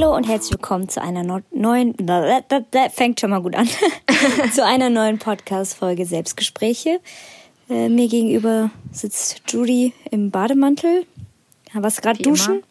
[0.00, 1.96] Hallo und herzlich willkommen zu einer no neuen,
[2.92, 3.68] fängt schon mal gut an,
[4.54, 7.00] zu einer neuen Podcast-Folge Selbstgespräche.
[7.68, 11.04] Äh, mir gegenüber sitzt Judy im Bademantel.
[11.72, 12.62] Warst du gerade duschen?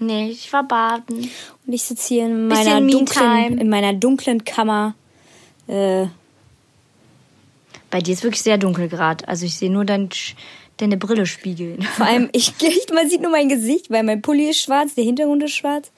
[0.00, 0.12] Immer.
[0.14, 1.30] Nee, ich war baden.
[1.64, 4.96] Und ich sitze hier in meiner, dunklen, in meiner dunklen Kammer.
[5.68, 6.06] Äh,
[7.88, 9.28] Bei dir ist wirklich sehr dunkel gerade.
[9.28, 10.08] Also ich sehe nur dein,
[10.78, 11.82] deine Brille spiegeln.
[11.82, 12.52] Vor allem, ich,
[12.92, 15.92] man sieht nur mein Gesicht, weil mein Pulli ist schwarz, der Hintergrund ist schwarz.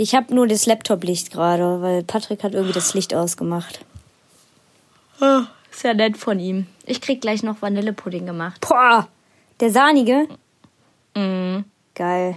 [0.00, 3.80] Ich habe nur das Laptop-Licht gerade, weil Patrick hat irgendwie das Licht ausgemacht.
[5.20, 5.40] Oh,
[5.72, 6.68] ist ja nett von ihm.
[6.86, 8.60] Ich krieg gleich noch Vanillepudding gemacht.
[8.60, 9.08] Boah,
[9.58, 10.28] der sahnige?
[11.16, 11.64] Mhm.
[11.96, 12.36] Geil.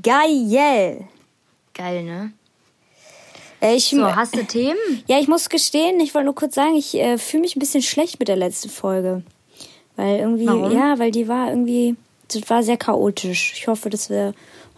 [0.00, 1.08] Geil.
[1.74, 2.32] Geil, ne?
[3.60, 4.78] Äh, ich, so, hast du Themen?
[5.08, 7.82] Ja, ich muss gestehen, ich wollte nur kurz sagen, ich äh, fühle mich ein bisschen
[7.82, 9.24] schlecht mit der letzten Folge.
[9.96, 10.70] Weil irgendwie, Warum?
[10.70, 11.96] ja, weil die war irgendwie,
[12.28, 13.54] das war sehr chaotisch.
[13.56, 14.32] Ich hoffe, dass wir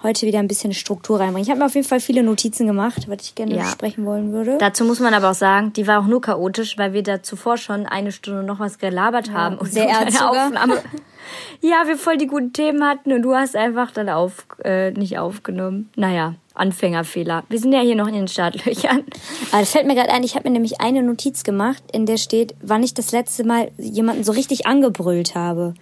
[0.05, 1.43] heute wieder ein bisschen Struktur reinbringen.
[1.43, 3.63] Ich habe mir auf jeden Fall viele Notizen gemacht, was ich gerne ja.
[3.63, 4.59] besprechen wollen würde.
[4.59, 7.57] Dazu muss man aber auch sagen, die war auch nur chaotisch, weil wir da zuvor
[7.57, 10.83] schon eine Stunde noch was gelabert ja, haben und sehr ernst Aufnahme.
[11.61, 15.19] ja, wir voll die guten Themen hatten und du hast einfach dann auf, äh, nicht
[15.19, 15.91] aufgenommen.
[15.97, 17.45] Naja, Anfängerfehler.
[17.49, 19.05] Wir sind ja hier noch in den Startlöchern.
[19.51, 22.17] Aber das fällt mir gerade ein, ich habe mir nämlich eine Notiz gemacht, in der
[22.17, 25.75] steht, wann ich das letzte Mal jemanden so richtig angebrüllt habe.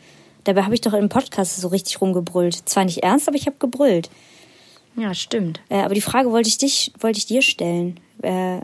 [0.45, 2.69] Dabei habe ich doch im Podcast so richtig rumgebrüllt.
[2.69, 4.11] Zwar nicht ernst, aber ich habe gebrüllt.
[4.97, 5.61] Ja, stimmt.
[5.69, 8.01] Äh, aber die Frage wollte ich dich, wollte ich dir stellen.
[8.23, 8.61] Äh,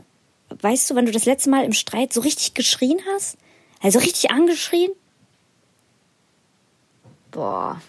[0.61, 3.37] weißt du, wann du das letzte Mal im Streit so richtig geschrien hast?
[3.81, 4.91] Also richtig angeschrien?
[7.31, 7.81] Boah.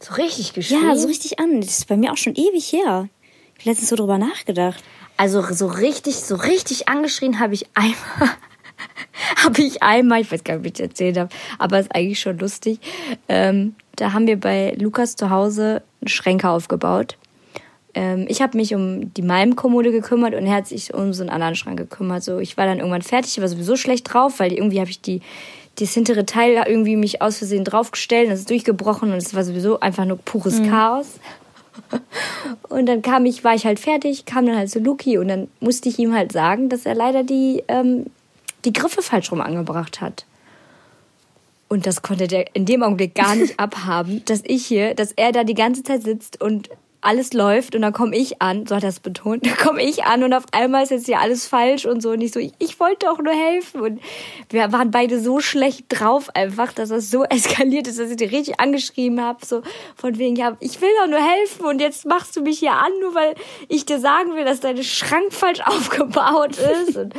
[0.00, 0.88] So richtig geschrien?
[0.88, 1.60] Ja, so richtig an.
[1.60, 3.08] Das ist bei mir auch schon ewig her.
[3.54, 4.82] Ich habe letztens so drüber nachgedacht.
[5.16, 8.36] Also so richtig, so richtig angeschrien habe ich einmal.
[9.44, 12.20] habe ich einmal, ich weiß gar nicht, ob ich das erzählt habe, aber ist eigentlich
[12.20, 12.78] schon lustig.
[13.28, 17.16] Ähm, da haben wir bei Lukas zu Hause Schränke aufgebaut.
[17.94, 21.30] Ähm, ich habe mich um die Malmkommode gekümmert und er hat sich um so einen
[21.30, 22.22] anderen Schrank gekümmert.
[22.22, 25.00] So, ich war dann irgendwann fertig, ich war sowieso schlecht drauf, weil irgendwie habe ich
[25.00, 25.20] die
[25.78, 29.80] das hintere Teil irgendwie mich aus Versehen draufgestellt es ist durchgebrochen und es war sowieso
[29.80, 30.68] einfach nur pures mhm.
[30.68, 31.18] Chaos.
[32.68, 35.48] Und dann kam ich, war ich halt fertig, kam dann halt zu Luki und dann
[35.60, 38.06] musste ich ihm halt sagen, dass er leider die ähm,
[38.64, 40.26] die Griffe falsch rum angebracht hat.
[41.68, 45.32] Und das konnte der in dem Augenblick gar nicht abhaben, dass ich hier, dass er
[45.32, 46.68] da die ganze Zeit sitzt und
[47.02, 50.04] alles läuft und dann komme ich an, so hat er es betont, dann komme ich
[50.04, 52.10] an und auf einmal ist jetzt hier alles falsch und so.
[52.10, 53.80] Und ich so, ich, ich wollte auch nur helfen.
[53.80, 54.00] Und
[54.50, 58.30] wir waren beide so schlecht drauf einfach, dass das so eskaliert ist, dass ich dir
[58.30, 59.62] richtig angeschrieben habe, so
[59.96, 62.92] von wegen, ja, ich will doch nur helfen und jetzt machst du mich hier an,
[63.00, 63.34] nur weil
[63.68, 66.96] ich dir sagen will, dass deine Schrank falsch aufgebaut ist.
[66.96, 67.14] Und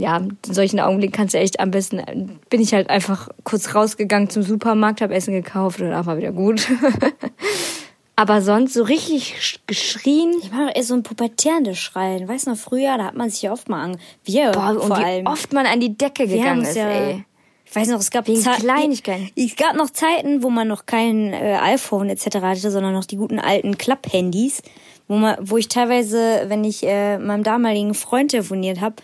[0.00, 4.30] ja, in solchen Augenblicken kannst du echt am besten, bin ich halt einfach kurz rausgegangen
[4.30, 6.66] zum Supermarkt, habe Essen gekauft und dann war wieder gut.
[8.16, 10.34] Aber sonst so richtig geschrien.
[10.42, 12.28] Ich mache eher so ein pubertierendes Schreien.
[12.28, 13.96] Weißt du noch, früher, da hat man sich ja oft mal an.
[14.24, 15.26] Wir Boah, vor und wie allem.
[15.26, 17.24] oft man an die Decke gegangen ist, ja, ey.
[17.64, 19.30] Ich weiß noch, es gab Wegen Kleinigkeiten.
[19.36, 22.40] Es gab noch Zeiten, wo man noch kein äh, iPhone etc.
[22.42, 24.62] hatte, sondern noch die guten alten Klapp-Handys,
[25.08, 28.96] wo man, wo ich teilweise, wenn ich äh, meinem damaligen Freund telefoniert habe,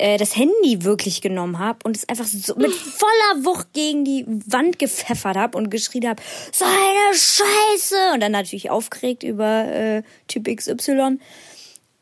[0.00, 4.24] äh, das Handy wirklich genommen habe und es einfach so mit voller Wucht gegen die
[4.26, 6.22] Wand gepfeffert habe und geschrien habe,
[6.52, 8.14] so eine Scheiße!
[8.14, 11.18] Und dann natürlich aufgeregt über äh, Typ XY.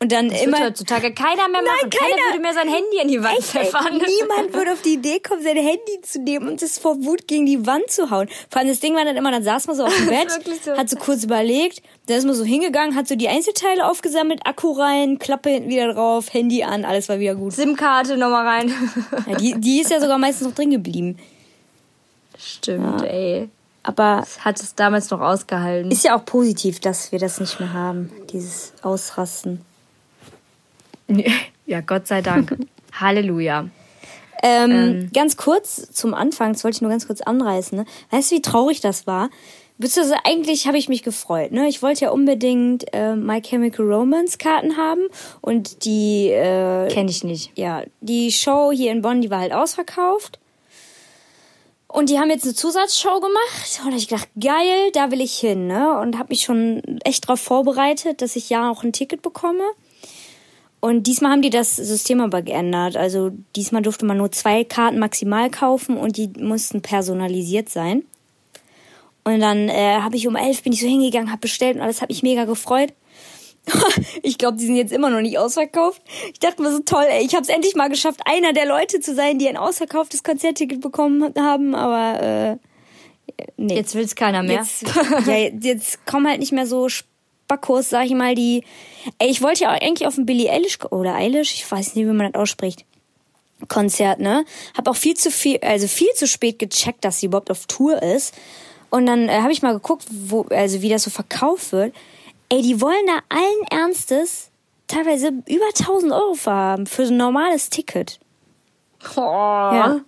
[0.01, 0.59] Und dann das immer.
[0.59, 1.75] Wird heutzutage keiner mehr machen.
[1.81, 4.01] Nein, keiner, keiner würde mehr sein Handy an die Wand echt, pfeffern.
[4.21, 7.45] niemand würde auf die Idee kommen, sein Handy zu nehmen und es vor Wut gegen
[7.45, 8.29] die Wand zu hauen.
[8.49, 10.29] Vor allem das Ding war dann immer, dann saß man so auf dem Bett,
[10.63, 10.77] so.
[10.77, 14.71] hat so kurz überlegt, dann ist man so hingegangen, hat so die Einzelteile aufgesammelt, Akku
[14.71, 17.51] rein, Klappe hinten wieder drauf, Handy an, alles war wieder gut.
[17.51, 18.73] SIM-Karte nochmal rein.
[19.27, 21.19] ja, die, die ist ja sogar meistens noch drin geblieben.
[22.37, 23.07] Stimmt, ja.
[23.07, 23.49] ey.
[23.83, 25.91] Aber hat es damals noch ausgehalten.
[25.91, 29.65] Ist ja auch positiv, dass wir das nicht mehr haben, dieses Ausrasten.
[31.65, 32.57] Ja, Gott sei Dank.
[32.99, 33.69] Halleluja.
[34.41, 35.09] Ähm, ähm.
[35.13, 37.77] Ganz kurz zum Anfang, das wollte ich nur ganz kurz anreißen.
[37.77, 37.85] Ne?
[38.09, 39.29] Weißt du, wie traurig das war?
[39.77, 41.51] Beziehungsweise eigentlich habe ich mich gefreut.
[41.51, 41.69] Ne?
[41.69, 45.01] Ich wollte ja unbedingt äh, My Chemical Romance Karten haben
[45.41, 47.51] und die äh, kenne ich nicht.
[47.55, 50.39] Ja, die Show hier in Bonn, die war halt ausverkauft.
[51.87, 55.65] Und die haben jetzt eine Zusatzshow gemacht und ich gedacht, geil, da will ich hin,
[55.65, 55.97] ne?
[55.99, 59.63] Und habe mich schon echt darauf vorbereitet, dass ich ja auch ein Ticket bekomme.
[60.81, 62.95] Und diesmal haben die das System aber geändert.
[62.95, 68.03] Also diesmal durfte man nur zwei Karten maximal kaufen und die mussten personalisiert sein.
[69.25, 72.01] Und dann äh, habe ich um elf bin ich so hingegangen, habe bestellt und alles,
[72.01, 72.93] hat mich mega gefreut.
[74.23, 76.01] ich glaube, die sind jetzt immer noch nicht ausverkauft.
[76.31, 79.01] Ich dachte mir so toll, ey, ich habe es endlich mal geschafft, einer der Leute
[79.01, 81.75] zu sein, die ein ausverkauftes Konzertticket bekommen haben.
[81.75, 82.57] Aber äh,
[83.57, 83.75] nee.
[83.75, 84.61] Jetzt will's keiner mehr.
[84.61, 84.83] Jetzt,
[85.27, 86.87] ja, jetzt kommen halt nicht mehr so
[87.49, 88.63] Spackos, sag ich mal, die.
[89.17, 92.11] Ey, ich wollte ja eigentlich auf ein Billie Eilish oder Eilish, ich weiß nicht, wie
[92.11, 92.85] man das ausspricht.
[93.67, 94.45] Konzert, ne?
[94.77, 98.03] Hab auch viel zu viel, also viel zu spät gecheckt, dass sie überhaupt auf Tour
[98.03, 98.35] ist.
[98.91, 101.95] Und dann äh, habe ich mal geguckt, wo, also wie das so verkauft wird.
[102.49, 104.51] Ey, die wollen da allen Ernstes
[104.87, 108.19] teilweise über 1000 Euro haben für so ein normales Ticket.
[109.15, 110.01] Oh, ja.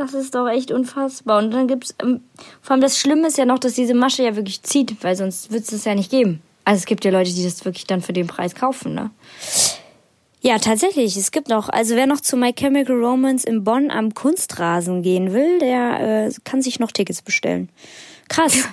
[0.00, 1.40] Das ist doch echt unfassbar.
[1.40, 2.22] Und dann gibt's, ähm,
[2.62, 5.52] vor allem das Schlimme ist ja noch, dass diese Masche ja wirklich zieht, weil sonst
[5.52, 6.40] wird es das ja nicht geben.
[6.64, 9.10] Also es gibt ja Leute, die das wirklich dann für den Preis kaufen, ne?
[10.40, 11.18] Ja, tatsächlich.
[11.18, 15.34] Es gibt noch, also wer noch zu My Chemical Romance in Bonn am Kunstrasen gehen
[15.34, 17.68] will, der äh, kann sich noch Tickets bestellen.
[18.30, 18.66] Krass.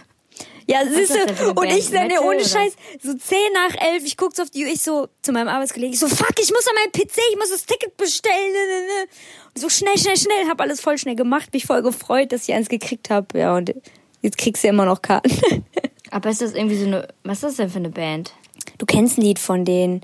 [0.70, 4.44] Ja, siehst du, und ich sende ohne Scheiß, so 10 nach 11, ich guck so
[4.44, 6.92] auf die Uhr, ich so zu meinem Arbeitskollegen, ich so, fuck, ich muss an meinen
[6.92, 8.52] PC, ich muss das Ticket bestellen.
[8.52, 9.10] Ne, ne, ne.
[9.56, 12.54] Und so schnell, schnell, schnell, hab alles voll schnell gemacht, mich voll gefreut, dass ich
[12.54, 13.34] eins gekriegt hab.
[13.34, 13.74] Ja, und
[14.22, 15.32] jetzt kriegst du immer noch Karten.
[16.12, 18.34] Aber ist das irgendwie so eine, was ist das denn für eine Band?
[18.78, 20.02] Du kennst ein Lied von denen.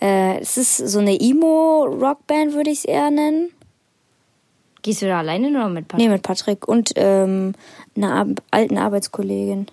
[0.00, 3.52] Äh, es ist so eine Emo-Rockband, würde ich es eher nennen.
[4.84, 6.06] Gehst du da alleine oder mit Patrick?
[6.06, 7.54] Nee, mit Patrick und ähm,
[7.96, 9.66] einer Ar alten Arbeitskollegin.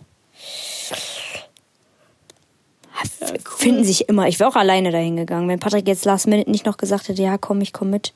[3.20, 3.38] Ja, cool.
[3.58, 4.30] Finden sich immer.
[4.30, 5.50] Ich wäre auch alleine dahin gegangen.
[5.50, 8.14] Wenn Patrick jetzt last minute nicht noch gesagt hätte, ja komm, ich komm mit.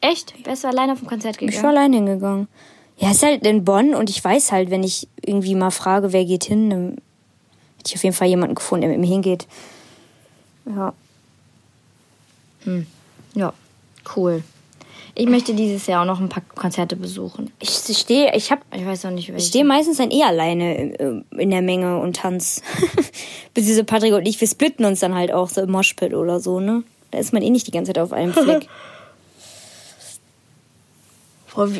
[0.00, 0.32] Echt?
[0.46, 1.56] Wärst du alleine auf dem Konzert gegangen?
[1.56, 2.46] Ich war alleine hingegangen.
[2.96, 6.24] Ja, ist halt in Bonn und ich weiß halt, wenn ich irgendwie mal frage, wer
[6.24, 6.90] geht hin, dann
[7.78, 9.48] hätte ich auf jeden Fall jemanden gefunden, der mit mir hingeht.
[10.66, 10.92] Ja.
[12.62, 12.86] Hm.
[13.34, 13.52] Ja,
[14.14, 14.44] cool.
[15.14, 17.50] Ich möchte dieses Jahr auch noch ein paar Konzerte besuchen.
[17.58, 19.42] Ich stehe, ich habe, ich weiß auch nicht, welche.
[19.42, 22.62] Ich stehe meistens dann eh alleine äh, in der Menge und tanz.
[23.54, 26.40] Bis diese Patrick und ich, wir splitten uns dann halt auch so im Moshpit oder
[26.40, 26.84] so, ne?
[27.10, 28.66] Da ist man eh nicht die ganze Zeit auf einem Fleck.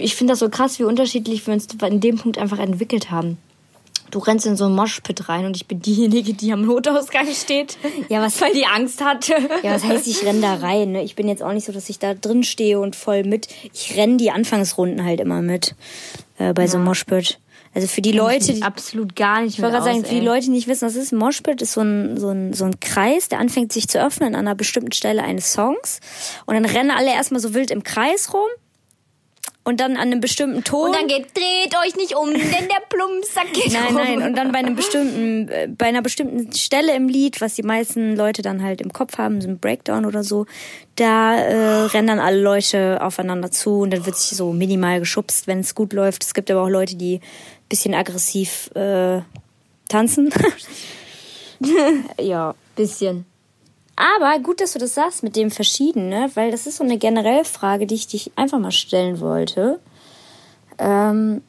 [0.00, 3.38] Ich finde das so krass, wie unterschiedlich wir uns in dem Punkt einfach entwickelt haben.
[4.10, 7.78] Du rennst in so ein Moshpit rein und ich bin diejenige, die am Notausgang steht.
[8.08, 9.34] Ja, was, weil die Angst hatte.
[9.62, 10.92] Ja, was heißt, ich renn da rein.
[10.92, 11.02] Ne?
[11.02, 13.48] Ich bin jetzt auch nicht so, dass ich da drin stehe und voll mit.
[13.72, 15.74] Ich renn die Anfangsrunden halt immer mit
[16.38, 16.68] äh, bei ja.
[16.68, 17.38] so einem Moshpit.
[17.72, 19.54] Also für die Leute, die absolut gar nicht.
[19.54, 21.74] Ich wollte gerade sagen, für die Leute, die nicht wissen, was ist ein Moshpit, ist
[21.74, 24.90] so ein, so ein so ein Kreis, der anfängt sich zu öffnen an einer bestimmten
[24.92, 26.00] Stelle eines Songs
[26.46, 28.48] und dann rennen alle erstmal so wild im Kreis rum
[29.70, 30.88] und dann an einem bestimmten Ton.
[30.88, 33.94] Und dann geht, dreht euch nicht um, denn der Plumpsack geht Nein, rum.
[33.94, 37.62] nein, und dann bei einem bestimmten, äh, bei einer bestimmten Stelle im Lied, was die
[37.62, 40.46] meisten Leute dann halt im Kopf haben, so ein Breakdown oder so,
[40.96, 45.46] da äh, rennen dann alle Leute aufeinander zu und dann wird sich so minimal geschubst,
[45.46, 46.24] wenn es gut läuft.
[46.24, 49.20] Es gibt aber auch Leute, die ein bisschen aggressiv äh,
[49.88, 50.30] tanzen.
[52.20, 53.29] ja, bisschen.
[54.00, 57.44] Aber gut, dass du das sagst mit dem Verschiedene, weil das ist so eine generelle
[57.44, 59.78] Frage, die ich dich einfach mal stellen wollte.
[60.78, 61.42] Ähm,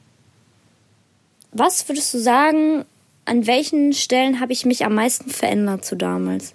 [1.53, 2.83] was würdest du sagen,
[3.23, 6.53] an welchen Stellen habe ich mich am meisten verändert zu damals?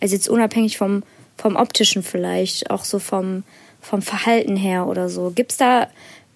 [0.00, 1.02] Also jetzt unabhängig vom,
[1.36, 3.42] vom optischen vielleicht, auch so vom,
[3.80, 5.32] vom Verhalten her oder so.
[5.34, 5.88] Gibt es da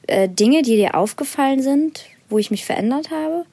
[0.08, 3.44] äh, Dinge, die dir aufgefallen sind, wo ich mich verändert habe?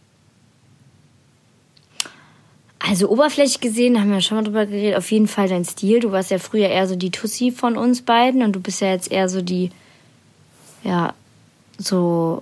[2.80, 6.00] Also oberflächlich gesehen haben wir schon mal drüber geredet, auf jeden Fall dein Stil.
[6.00, 8.92] Du warst ja früher eher so die Tussi von uns beiden und du bist ja
[8.92, 9.70] jetzt eher so die,
[10.84, 11.13] ja,
[11.77, 12.42] so,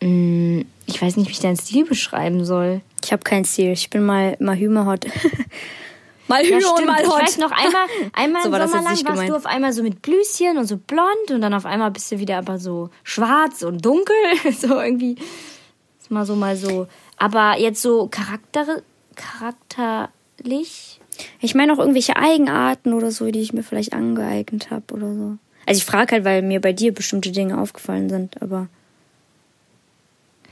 [0.00, 2.80] mh, mm, ich weiß nicht, wie ich deinen Stil beschreiben soll.
[3.02, 5.06] Ich habe keinen Stil, ich bin mal, mal Hümerhot.
[6.28, 7.22] mal Hümer ja, und mal Hot.
[7.22, 9.30] Ich weiß noch, einmal, einmal so im Sommer lang warst gemeint.
[9.30, 12.18] du auf einmal so mit Blüschen und so blond und dann auf einmal bist du
[12.20, 14.14] wieder aber so schwarz und dunkel,
[14.56, 15.16] so irgendwie,
[16.00, 16.86] ist mal so, mal so.
[17.16, 18.82] Aber jetzt so Charakter,
[19.16, 21.00] charakterlich?
[21.40, 25.38] Ich meine auch irgendwelche Eigenarten oder so, die ich mir vielleicht angeeignet habe oder so.
[25.66, 28.68] Also ich frage halt, weil mir bei dir bestimmte Dinge aufgefallen sind, aber.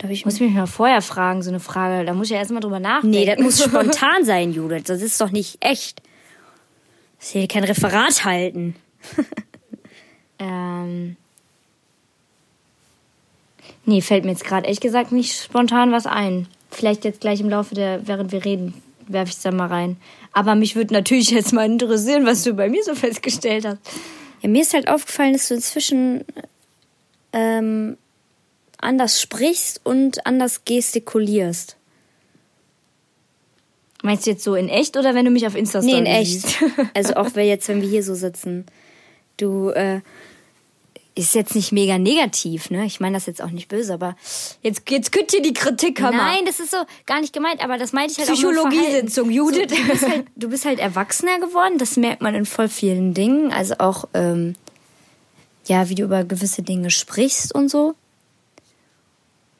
[0.08, 2.04] Ich muss mich mal vorher fragen, so eine Frage.
[2.04, 3.10] Da muss ich ja erstmal drüber nachdenken.
[3.10, 4.84] Nee, das muss spontan sein, Judith.
[4.86, 6.02] Das ist doch nicht echt.
[7.18, 8.76] Das hier kein Referat halten.
[10.38, 11.16] ähm.
[13.86, 16.46] Nee, fällt mir jetzt gerade echt gesagt nicht spontan was ein.
[16.70, 18.74] Vielleicht jetzt gleich im Laufe der, während wir reden,
[19.06, 19.96] werfe ich es da mal rein.
[20.32, 23.78] Aber mich würde natürlich jetzt mal interessieren, was du bei mir so festgestellt hast.
[24.42, 26.24] Ja, mir ist halt aufgefallen, dass du inzwischen
[27.32, 27.96] ähm,
[28.78, 31.76] anders sprichst und anders gestikulierst.
[34.02, 36.62] Meinst du jetzt so in echt oder wenn du mich auf Insta Nee, in echt.
[36.94, 38.64] also auch wenn jetzt, wenn wir hier so sitzen.
[39.36, 40.00] Du äh,
[41.18, 42.86] ist jetzt nicht mega negativ, ne?
[42.86, 44.16] Ich meine das jetzt auch nicht böse, aber
[44.62, 46.16] jetzt jetzt könnt ihr die Kritik haben.
[46.16, 49.68] Nein, das ist so gar nicht gemeint, aber das meinte ich halt Psychologiesitzung, Judith.
[49.70, 53.14] So, du, bist halt, du bist halt erwachsener geworden, das merkt man in voll vielen
[53.14, 54.54] Dingen, also auch ähm,
[55.66, 57.94] ja, wie du über gewisse Dinge sprichst und so.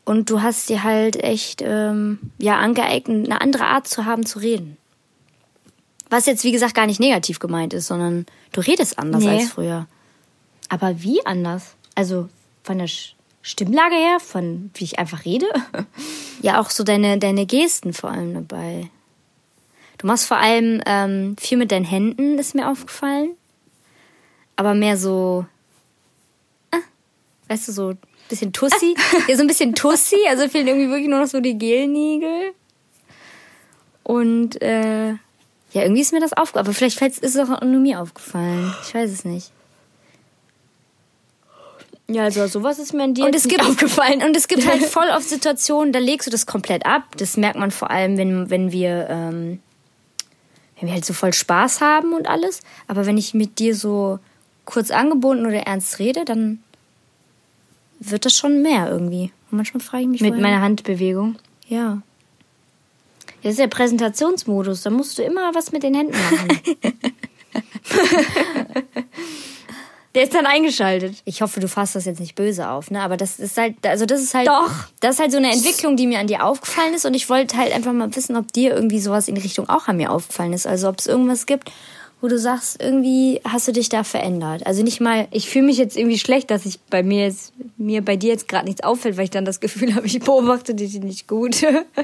[0.05, 4.39] Und du hast dir halt echt ähm, ja angeeignet, eine andere Art zu haben zu
[4.39, 4.77] reden.
[6.09, 9.41] Was jetzt wie gesagt gar nicht negativ gemeint ist, sondern du redest anders Nee.
[9.41, 9.87] als früher.
[10.69, 11.75] Aber wie anders?
[11.95, 12.29] Also
[12.63, 12.89] von der
[13.43, 15.47] Stimmlage her, von wie ich einfach rede?
[16.43, 18.91] ja, auch so deine, deine Gesten vor allem dabei.
[19.99, 23.31] Du machst vor allem ähm, viel mit deinen Händen, ist mir aufgefallen.
[24.55, 25.47] Aber mehr so,
[26.71, 26.79] ah,
[27.49, 27.99] weißt du, so ein
[28.29, 28.95] bisschen Tussi.
[29.29, 30.19] ja, so ein bisschen Tussi.
[30.29, 32.53] Also fehlen irgendwie wirklich nur noch so die Gelnägel.
[34.05, 36.67] Und äh, ja, irgendwie ist mir das aufgefallen.
[36.67, 38.75] Aber vielleicht ist es auch nur mir aufgefallen.
[38.87, 39.51] Ich weiß es nicht.
[42.11, 44.23] Ja, also sowas ist mir an dir Und es gibt aufgefallen.
[44.23, 47.03] Und es gibt halt voll oft Situationen, da legst du das komplett ab.
[47.19, 49.61] Das merkt man vor allem, wenn, wenn wir, ähm,
[50.79, 52.61] wenn wir halt so voll Spaß haben und alles.
[52.87, 54.19] Aber wenn ich mit dir so
[54.65, 56.61] kurz angebunden oder ernst rede, dann
[58.01, 59.31] wird das schon mehr irgendwie.
[59.51, 61.37] Und manchmal frage ich mich, mit woher- meiner Handbewegung.
[61.69, 62.01] ja.
[63.43, 64.83] Das ist der Präsentationsmodus.
[64.83, 66.59] Da musst du immer was mit den Händen machen.
[70.19, 71.15] der ist dann eingeschaltet.
[71.27, 73.03] Ich hoffe, du fasst das jetzt nicht böse auf, ne?
[73.03, 74.69] Aber das ist halt, also das ist halt, Doch.
[74.99, 77.57] das ist halt so eine Entwicklung, die mir an dir aufgefallen ist und ich wollte
[77.57, 80.53] halt einfach mal wissen, ob dir irgendwie sowas in die Richtung auch an mir aufgefallen
[80.55, 80.67] ist.
[80.67, 81.71] Also ob es irgendwas gibt,
[82.21, 84.67] wo du sagst, irgendwie hast du dich da verändert.
[84.67, 88.05] Also nicht mal, Ich fühle mich jetzt irgendwie schlecht, dass ich bei mir jetzt, mir
[88.05, 90.99] bei dir jetzt gerade nichts auffällt, weil ich dann das Gefühl habe, ich beobachte dich
[90.99, 91.63] nicht gut.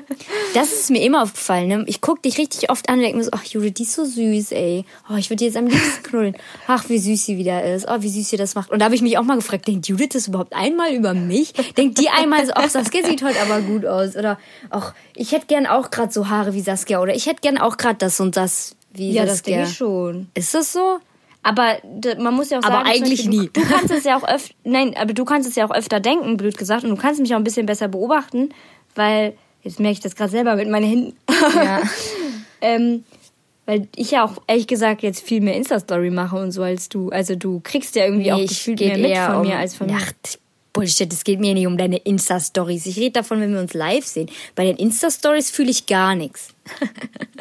[0.55, 1.85] das ist mir immer aufgefallen, ne?
[1.89, 4.05] Ich guck dich richtig oft an und denke mir so, ach Judith, die ist so
[4.05, 4.85] süß, ey.
[5.11, 6.37] Oh, ich würde die jetzt am liebsten knuddeln.
[6.69, 7.89] Ach, wie süß sie wieder ist.
[7.89, 8.71] Oh, wie süß sie das macht.
[8.71, 11.53] Und da habe ich mich auch mal gefragt, denkt Judith das überhaupt einmal über mich?
[11.77, 14.15] Denkt die einmal so, ach, Saskia sieht heute aber gut aus.
[14.15, 14.39] Oder,
[14.71, 17.01] ach, ich hätte gern auch gerade so Haare wie Saskia.
[17.01, 20.29] Oder ich hätte gern auch gerade das und das wie ja, das denke ich schon.
[20.35, 20.99] Ist das so?
[21.43, 21.77] Aber
[22.19, 23.51] man muss ja auch Aber sagen, zum eigentlich Beispiel, nie.
[23.53, 26.01] Du, du kannst es ja auch öfter, nein, aber du kannst es ja auch öfter
[26.01, 28.49] denken, blöd gesagt, und du kannst mich auch ein bisschen besser beobachten,
[28.95, 31.17] weil jetzt merke ich das gerade selber mit meinen Händen.
[31.55, 31.83] Ja.
[32.63, 33.05] ähm,
[33.67, 37.11] weil ich ja auch ehrlich gesagt jetzt viel mehr Insta-Story mache und so als du.
[37.11, 39.75] Also du kriegst ja irgendwie auch ich gefühlt mehr mit eher von um, mir als
[39.75, 39.99] von mir.
[39.99, 40.13] Ach,
[40.73, 42.87] Bullshit, es geht mir nicht um deine Insta-Stories.
[42.87, 44.29] Ich rede davon, wenn wir uns live sehen.
[44.55, 46.49] Bei den Insta-Stories fühle ich gar nichts.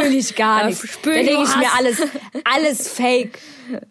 [0.00, 0.98] Da fühle ich gar Da nichts.
[1.02, 1.98] Da denke ich mir alles,
[2.44, 3.38] alles fake.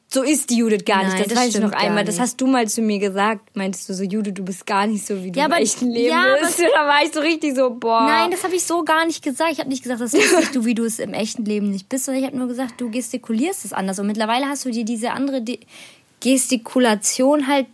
[0.10, 1.13] So ist die Judith gar nicht.
[1.13, 2.04] Nein, Das, das weiß ich noch einmal.
[2.04, 2.22] Das nicht.
[2.22, 3.56] hast du mal zu mir gesagt.
[3.56, 5.89] Meintest du so, Judith, du bist gar nicht so, wie du Ja, im aber- echten
[5.89, 6.60] Leben ja, bist.
[6.75, 8.01] Da war ich so richtig so, boah.
[8.06, 9.54] Nein, das habe ich so gar nicht gesagt.
[9.54, 11.88] Ich habe nicht gesagt, das bist nicht du, wie du es im echten Leben nicht
[11.88, 14.00] bist, sondern ich habe nur gesagt, du gestikulierst es anders.
[14.00, 15.42] Und mittlerweile hast du dir diese andere
[16.20, 17.68] Gestikulation halt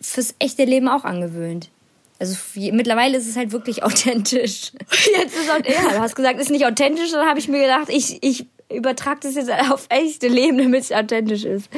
[0.00, 1.70] fürs echte Leben auch angewöhnt.
[2.18, 2.36] Also
[2.72, 4.72] mittlerweile ist es halt wirklich authentisch.
[5.16, 7.12] Jetzt ist auch, ja, du hast gesagt, ist nicht authentisch.
[7.12, 10.92] Dann habe ich mir gedacht, ich, ich übertrage das jetzt auf echte Leben, damit es
[10.92, 11.68] authentisch ist.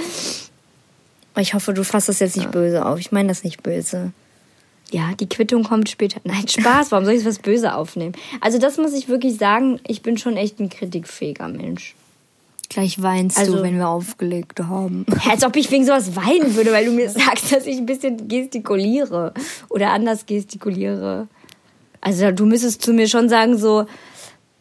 [1.36, 2.98] Ich hoffe, du fasst das jetzt nicht böse auf.
[2.98, 4.12] Ich meine das nicht böse.
[4.90, 6.20] Ja, die Quittung kommt später.
[6.24, 8.14] Nein, Spaß, warum soll ich was böse aufnehmen?
[8.40, 11.94] Also das muss ich wirklich sagen, ich bin schon echt ein kritikfähiger Mensch.
[12.70, 15.04] Gleich weinst Also- du, wenn wir aufgelegt haben.
[15.28, 18.28] Als ob ich wegen sowas weinen würde, weil du mir sagst, dass ich ein bisschen
[18.28, 19.34] gestikuliere
[19.68, 21.28] oder anders gestikuliere.
[22.00, 23.86] Also du müsstest zu mir schon sagen so,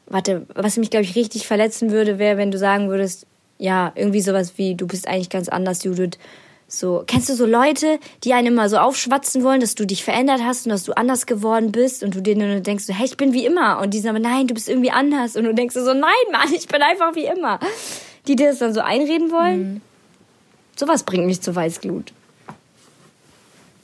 [0.08, 3.25] warte, was mich glaube ich richtig verletzen würde, wäre, wenn du sagen würdest,
[3.60, 6.18] ja, irgendwie sowas wie, du bist eigentlich ganz anders, Judith.
[6.72, 10.42] So, kennst du so Leute, die einen immer so aufschwatzen wollen, dass du dich verändert
[10.44, 13.18] hast und dass du anders geworden bist und du denen nur denkst so, hey, ich
[13.18, 15.94] bin wie immer und die sagen, nein, du bist irgendwie anders und du denkst so,
[15.94, 17.60] nein, Mann, ich bin einfach wie immer.
[18.28, 19.82] Die dir das dann so einreden wollen.
[20.76, 22.14] Sowas bringt mich zur Weißglut.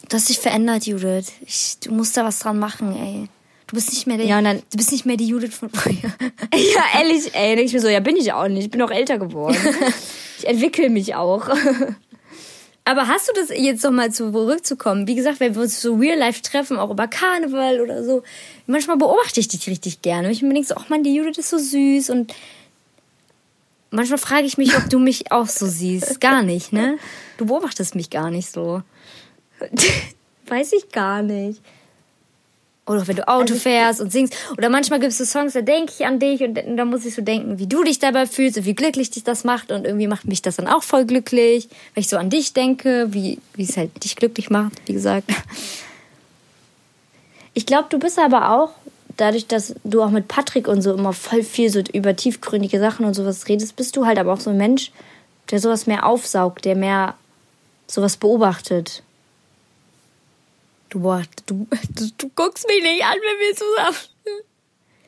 [0.07, 1.31] Du hast dich verändert, Judith.
[1.47, 3.27] Ich, du musst da was dran machen, ey.
[3.65, 5.95] Du bist nicht mehr der, Ja, dann- du bist nicht mehr die Judith von früher.
[6.53, 8.65] Ja, ehrlich, ey, denk ich mir so, ja, bin ich auch nicht.
[8.65, 9.57] Ich bin auch älter geworden.
[10.37, 11.49] ich entwickle mich auch.
[12.87, 15.07] Aber hast du das jetzt noch mal zurückzukommen?
[15.07, 18.21] Wie gesagt, wenn wir uns so real life treffen, auch über Karneval oder so,
[18.67, 20.27] manchmal beobachte ich dich richtig gerne.
[20.27, 22.33] Und ich mir denke so, ach man, die Judith ist so süß und
[23.89, 26.19] manchmal frage ich mich, ob du mich auch so siehst.
[26.21, 26.99] Gar nicht, ne?
[27.37, 28.83] Du beobachtest mich gar nicht so.
[30.47, 31.61] Weiß ich gar nicht.
[32.87, 34.35] Oder wenn du Auto fährst und singst.
[34.57, 37.15] Oder manchmal gibt es so Songs, da denke ich an dich und da muss ich
[37.15, 39.71] so denken, wie du dich dabei fühlst und wie glücklich dich das macht.
[39.71, 43.07] Und irgendwie macht mich das dann auch voll glücklich, wenn ich so an dich denke,
[43.11, 45.31] wie, wie es halt dich glücklich macht, wie gesagt.
[47.55, 48.71] Ich glaube, du bist aber auch,
[49.17, 53.05] dadurch, dass du auch mit Patrick und so immer voll viel so über tiefgründige Sachen
[53.05, 54.91] und sowas redest, bist du halt aber auch so ein Mensch,
[55.51, 57.15] der sowas mehr aufsaugt, der mehr
[57.87, 59.03] sowas beobachtet.
[60.95, 63.97] Du, boah, du, du, du guckst mich nicht an, wenn wir zusammen.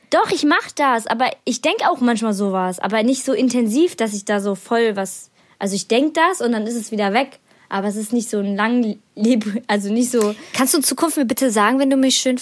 [0.10, 4.14] Doch, ich mach das, aber ich denk auch manchmal sowas, aber nicht so intensiv, dass
[4.14, 5.30] ich da so voll was.
[5.60, 7.40] Also ich denk das und dann ist es wieder weg.
[7.70, 10.36] Aber es ist nicht so ein lang Leb also nicht so.
[10.52, 12.38] Kannst du in Zukunft mir bitte sagen, wenn du mich schön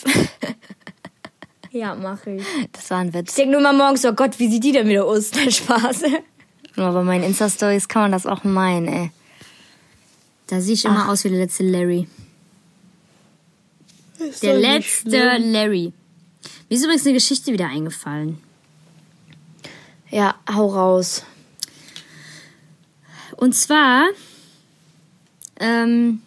[1.71, 2.43] Ja, mache ich.
[2.71, 3.29] Das war ein Witz.
[3.29, 5.31] Ich denke nur mal morgens, oh Gott, wie sieht die denn wieder aus?
[5.35, 6.01] Nein, Spaß.
[6.77, 9.11] Nur bei meinen Insta-Stories kann man das auch meinen, ey.
[10.47, 12.07] Da sehe ich immer aus wie der letzte Larry.
[14.41, 15.93] Der doch nicht letzte Larry.
[16.69, 18.39] Mir ist übrigens eine Geschichte wieder eingefallen.
[20.09, 21.23] Ja, hau raus.
[23.37, 24.05] Und zwar,
[25.59, 26.21] ähm,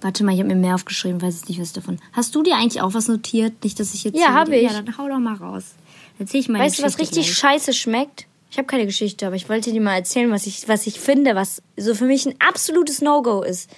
[0.00, 1.98] warte mal, ich habe mir mehr aufgeschrieben, weiß jetzt nicht was davon.
[2.12, 3.64] Hast du dir eigentlich auch was notiert?
[3.64, 4.14] Nicht, dass ich jetzt.
[4.16, 4.62] Ja, hier- hab ich.
[4.62, 5.74] Ja, dann hau doch mal raus.
[6.18, 7.36] Erzähl ich meine Weißt du, was richtig gleich.
[7.38, 8.26] scheiße schmeckt?
[8.50, 11.34] Ich habe keine Geschichte, aber ich wollte dir mal erzählen, was ich, was ich finde,
[11.34, 13.68] was so für mich ein absolutes No-Go ist.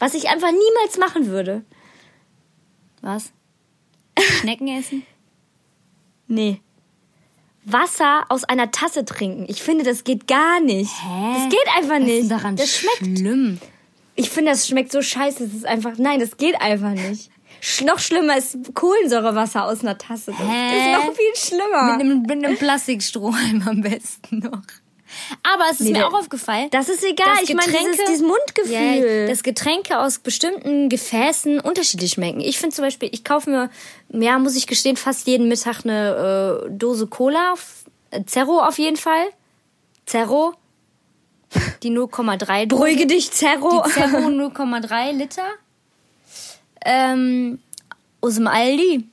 [0.00, 1.64] Was ich einfach niemals machen würde.
[3.02, 3.30] Was?
[4.18, 5.04] Schnecken essen?
[6.32, 6.60] Nee.
[7.64, 9.46] Wasser aus einer Tasse trinken.
[9.48, 10.92] Ich finde, das geht gar nicht.
[11.34, 12.20] Das geht einfach Was ist nicht.
[12.22, 13.18] denn daran das schmeckt.
[13.18, 13.58] schlimm?
[14.14, 15.44] Ich finde, das schmeckt so scheiße.
[15.48, 17.30] Das ist einfach, nein, das geht einfach nicht.
[17.84, 20.30] Noch schlimmer ist Kohlensäurewasser aus einer Tasse.
[20.30, 20.92] Das Hä?
[20.92, 21.96] ist noch viel schlimmer.
[21.96, 24.62] Mit einem, mit einem Plastikstrohhalm am besten noch.
[25.42, 26.68] Aber es ist Nee, mir auch aufgefallen.
[26.70, 27.38] Das ist egal.
[27.42, 29.22] ich meine, dieses, dieses Mundgefühl.
[29.22, 32.40] Ja, dass Getränke aus bestimmten Gefäßen unterschiedlich schmecken.
[32.40, 33.70] Ich finde zum Beispiel, ich kaufe mir,
[34.10, 37.54] ja, muss ich gestehen, fast jeden Mittag eine äh, Dose Cola.
[38.10, 39.26] äh, Zero auf jeden Fall.
[40.06, 40.54] Zero.
[41.82, 42.66] Die 0,3.
[42.66, 42.66] Dose.
[42.68, 43.82] Beruhige dich, Zerro.
[43.86, 45.46] Die Zero 0,3 Liter.
[46.84, 47.58] Ähm,
[48.20, 49.08] aus dem Aldi.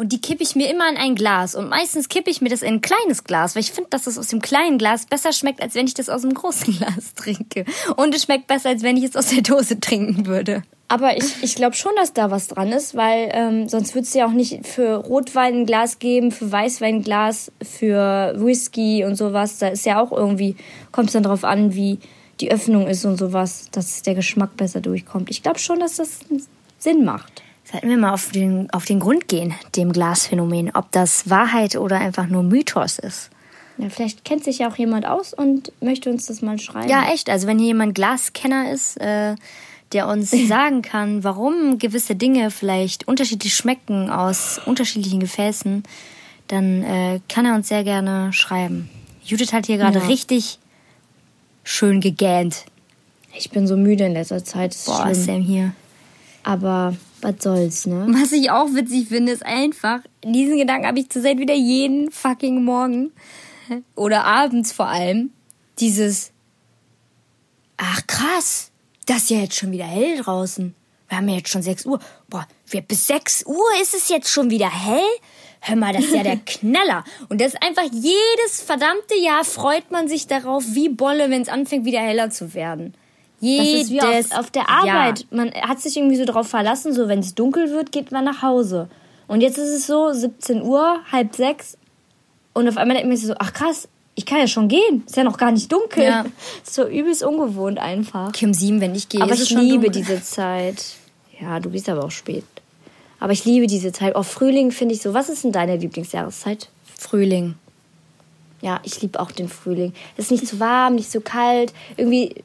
[0.00, 1.56] Und die kippe ich mir immer in ein Glas.
[1.56, 4.16] Und meistens kippe ich mir das in ein kleines Glas, weil ich finde, dass es
[4.16, 7.64] aus dem kleinen Glas besser schmeckt, als wenn ich das aus dem großen Glas trinke.
[7.96, 10.62] Und es schmeckt besser, als wenn ich es aus der Dose trinken würde.
[10.86, 14.20] Aber ich, ich glaube schon, dass da was dran ist, weil ähm, sonst würdest du
[14.20, 19.16] ja auch nicht für Rotwein ein Glas geben, für Weißwein ein Glas, für Whisky und
[19.16, 19.58] sowas.
[19.58, 20.54] Da ist ja auch irgendwie,
[20.92, 21.98] kommt es dann drauf an, wie
[22.40, 25.28] die Öffnung ist und sowas, dass der Geschmack besser durchkommt.
[25.28, 26.20] Ich glaube schon, dass das
[26.78, 27.42] Sinn macht.
[27.70, 31.98] Sollten wir mal auf den, auf den Grund gehen, dem Glasphänomen, ob das Wahrheit oder
[31.98, 33.30] einfach nur Mythos ist.
[33.76, 36.88] Ja, vielleicht kennt sich ja auch jemand aus und möchte uns das mal schreiben.
[36.88, 37.28] Ja, echt.
[37.30, 39.34] Also wenn hier jemand Glaskenner ist, äh,
[39.92, 45.82] der uns sagen kann, warum gewisse Dinge vielleicht unterschiedlich schmecken aus unterschiedlichen Gefäßen,
[46.48, 48.88] dann äh, kann er uns sehr gerne schreiben.
[49.24, 50.06] Judith hat hier gerade Ja.
[50.06, 50.58] richtig
[51.64, 52.64] schön gegähnt.
[53.36, 54.74] Ich bin so müde in letzter Zeit.
[54.74, 55.14] Ist Boah, schlimm.
[55.14, 55.72] Sam hier.
[56.42, 58.06] Aber was soll's, ne?
[58.10, 62.64] Was ich auch witzig finde, ist einfach, diesen Gedanken habe ich zurzeit wieder jeden fucking
[62.64, 63.12] Morgen
[63.94, 65.30] oder abends vor allem,
[65.78, 66.32] dieses,
[67.76, 68.70] ach krass,
[69.06, 70.74] das ist ja jetzt schon wieder hell draußen.
[71.08, 71.98] Wir haben ja jetzt schon 6 Uhr.
[72.28, 75.00] Boah, wir, bis 6 Uhr ist es jetzt schon wieder hell?
[75.60, 77.04] Hör mal, das ist ja der Knaller.
[77.28, 81.48] Und das ist einfach jedes verdammte Jahr freut man sich darauf, wie Bolle, wenn es
[81.48, 82.94] anfängt, wieder heller zu werden.
[83.40, 85.20] Das Jedes ist wie auf, auf der Arbeit.
[85.20, 85.26] Jahr.
[85.30, 88.42] Man hat sich irgendwie so darauf verlassen, so wenn es dunkel wird, geht man nach
[88.42, 88.88] Hause.
[89.28, 91.76] Und jetzt ist es so 17 Uhr, halb sechs.
[92.52, 95.04] Und auf einmal denkt man sich so, ach krass, ich kann ja schon gehen.
[95.06, 96.02] Ist ja noch gar nicht dunkel.
[96.02, 96.24] Ja.
[96.64, 98.28] Ist so übelst ungewohnt einfach.
[98.28, 99.22] Okay, um sieben, wenn ich gehe.
[99.22, 100.02] Aber ich liebe dunkel.
[100.02, 100.84] diese Zeit.
[101.40, 102.44] Ja, du bist aber auch spät.
[103.20, 104.16] Aber ich liebe diese Zeit.
[104.16, 105.14] Auch Frühling finde ich so.
[105.14, 106.68] Was ist denn deine Lieblingsjahreszeit?
[106.96, 107.54] Frühling.
[108.60, 109.92] Ja, ich liebe auch den Frühling.
[110.16, 111.72] Es ist nicht zu warm, nicht zu kalt.
[111.96, 112.42] Irgendwie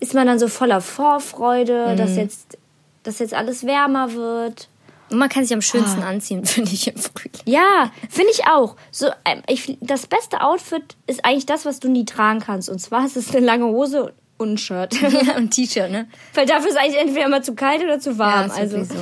[0.00, 2.58] ist man dann so voller Vorfreude, dass jetzt,
[3.02, 4.68] dass jetzt alles wärmer wird.
[5.10, 5.62] Und man kann sich am Ah.
[5.62, 7.30] schönsten anziehen, finde ich, im Frühling.
[7.44, 8.76] Ja, finde ich auch.
[8.90, 12.68] So, ähm, ich, das beste Outfit ist eigentlich das, was du nie tragen kannst.
[12.68, 14.94] Und zwar ist es eine lange Hose und ein Shirt.
[15.00, 16.06] Ja, und T-Shirt, ne?
[16.34, 18.46] Weil dafür ist eigentlich entweder immer zu kalt oder zu warm.
[18.46, 18.94] ist also so.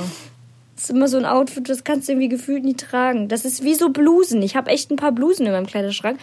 [0.75, 3.27] das ist immer so ein Outfit, das kannst du irgendwie gefühlt nie tragen.
[3.27, 4.41] Das ist wie so Blusen.
[4.43, 6.19] Ich habe echt ein paar Blusen in meinem Kleiderschrank.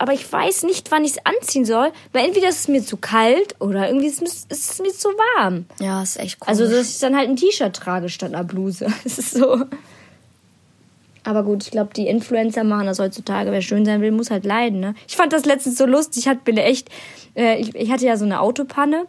[0.00, 2.96] Aber ich weiß nicht, wann ich es anziehen soll, weil entweder ist es mir zu
[2.96, 5.66] kalt oder irgendwie ist es, ist es mir zu warm.
[5.80, 6.46] Ja, ist echt cool.
[6.48, 8.86] Also, dass ich dann halt ein T-Shirt trage statt einer Bluse.
[9.04, 9.60] Das ist so.
[11.24, 13.50] Aber gut, ich glaube, die Influencer machen das heutzutage.
[13.52, 14.94] Wer schön sein will, muss halt leiden, ne?
[15.06, 16.22] Ich fand das letztens so lustig.
[16.22, 16.88] Ich hatte, bin echt,
[17.36, 19.04] äh, ich, ich hatte ja so eine Autopanne.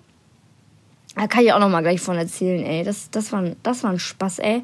[1.16, 2.84] Da kann ich auch noch mal gleich von erzählen, ey.
[2.84, 4.64] Das, das, war, ein- das war ein Spaß, ey.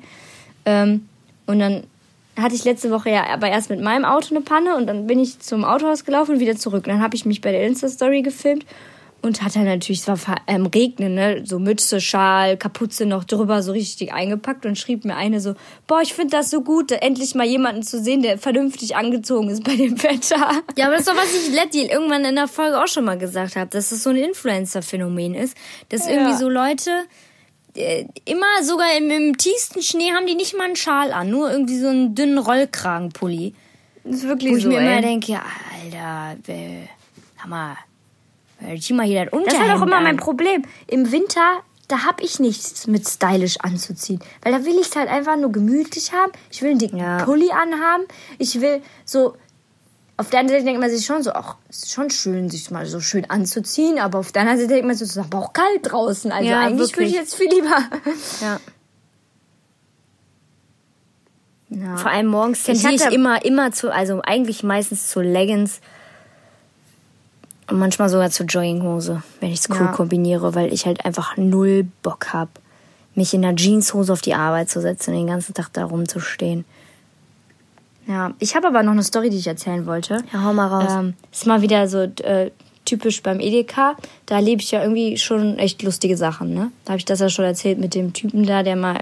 [0.65, 1.07] Ähm,
[1.45, 1.83] und dann
[2.37, 5.19] hatte ich letzte Woche ja aber erst mit meinem Auto eine Panne und dann bin
[5.19, 6.85] ich zum Autohaus gelaufen und wieder zurück.
[6.85, 8.65] Und dann habe ich mich bei der Insta-Story gefilmt
[9.25, 11.41] und hatte natürlich, es war ähm, Regnen, ne?
[11.45, 15.55] so Mütze, Schal, Kapuze noch drüber, so richtig eingepackt und schrieb mir eine so,
[15.87, 19.63] boah, ich finde das so gut, endlich mal jemanden zu sehen, der vernünftig angezogen ist
[19.63, 20.61] bei dem Wetter.
[20.77, 23.17] ja, aber das ist doch, was ich Letty irgendwann in der Folge auch schon mal
[23.17, 25.57] gesagt habe, dass es so ein Influencer-Phänomen ist,
[25.89, 26.91] dass irgendwie so Leute
[28.25, 31.77] immer sogar im, im tiefsten Schnee haben die nicht mal einen Schal an, nur irgendwie
[31.79, 33.53] so einen dünnen Rollkragenpulli.
[34.03, 35.01] Das ist wirklich Wo ich so, mir immer ey.
[35.01, 35.43] denke, ja,
[35.83, 36.87] Alter, äh,
[37.39, 37.77] Hammer,
[38.79, 40.17] zieh mal hier das Das ist halt auch Unterhemd immer mein an.
[40.17, 40.63] Problem.
[40.87, 44.19] Im Winter, da hab ich nichts mit stylisch anzuziehen.
[44.41, 46.31] Weil da will ich es halt einfach nur gemütlich haben.
[46.51, 47.23] Ich will einen dicken Ja.
[47.23, 48.05] Pulli anhaben.
[48.39, 49.35] Ich will so.
[50.17, 52.71] Auf der anderen Seite denkt man sich schon so, ach, es ist schon schön, sich
[52.71, 53.99] mal so schön anzuziehen.
[53.99, 56.31] Aber auf der anderen Seite denkt man sich so, es ist aber auch kalt draußen.
[56.31, 57.77] Also Ja, eigentlich würde ich jetzt viel lieber.
[58.41, 58.59] Ja.
[61.69, 61.97] Ja.
[61.97, 65.81] Vor allem morgens Ich tendiere ich hatte- immer, immer zu, also eigentlich meistens zu Leggings
[67.69, 69.87] und manchmal sogar zur Jogginghose, wenn ich es cool Ja.
[69.87, 72.51] kombiniere, weil ich halt einfach null Bock habe,
[73.15, 76.65] mich in einer Jeanshose auf die Arbeit zu setzen und den ganzen Tag da rumzustehen.
[78.07, 80.23] Ja, ich habe aber noch eine Story, die ich erzählen wollte.
[80.31, 80.93] Ja, hau mal raus.
[80.95, 82.51] Ähm, ist mal wieder so äh,
[82.85, 83.95] typisch beim Edeka.
[84.25, 86.53] Da erlebe ich ja irgendwie schon echt lustige Sachen.
[86.53, 86.71] Ne?
[86.85, 88.99] Da habe ich das ja schon erzählt mit dem Typen da, der mal,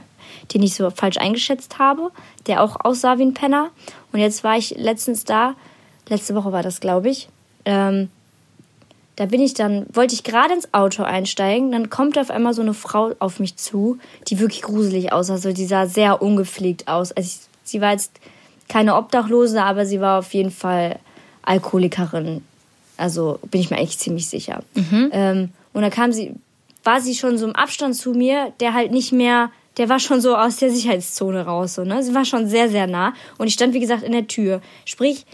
[0.54, 2.12] den ich so falsch eingeschätzt habe,
[2.48, 3.70] der auch aussah wie ein Penner.
[4.12, 5.56] Und jetzt war ich letztens da,
[6.08, 7.28] letzte Woche war das, glaube ich.
[7.66, 8.10] Ähm,
[9.16, 12.64] da bin ich dann, wollte ich gerade ins Auto einsteigen, dann kommt auf einmal so
[12.64, 15.34] eine Frau auf mich zu, die wirklich gruselig aussah.
[15.34, 17.12] Also die sah sehr ungepflegt aus.
[17.12, 18.20] Also ich, sie war jetzt
[18.70, 21.00] keine Obdachlose, aber sie war auf jeden Fall
[21.44, 22.44] Alkoholikerin.
[22.98, 24.64] Also bin ich mir eigentlich ziemlich sicher.
[24.76, 26.34] Ähm, und da kam sie,
[26.84, 30.22] war sie schon so im Abstand zu mir, der halt nicht mehr, der war schon
[30.22, 31.74] so aus der Sicherheitszone raus.
[31.76, 32.04] So, ne?
[32.04, 33.14] Sie war schon sehr, sehr nah.
[33.38, 34.62] Und ich stand, wie gesagt, in der Tür.
[34.86, 35.26] Sprich,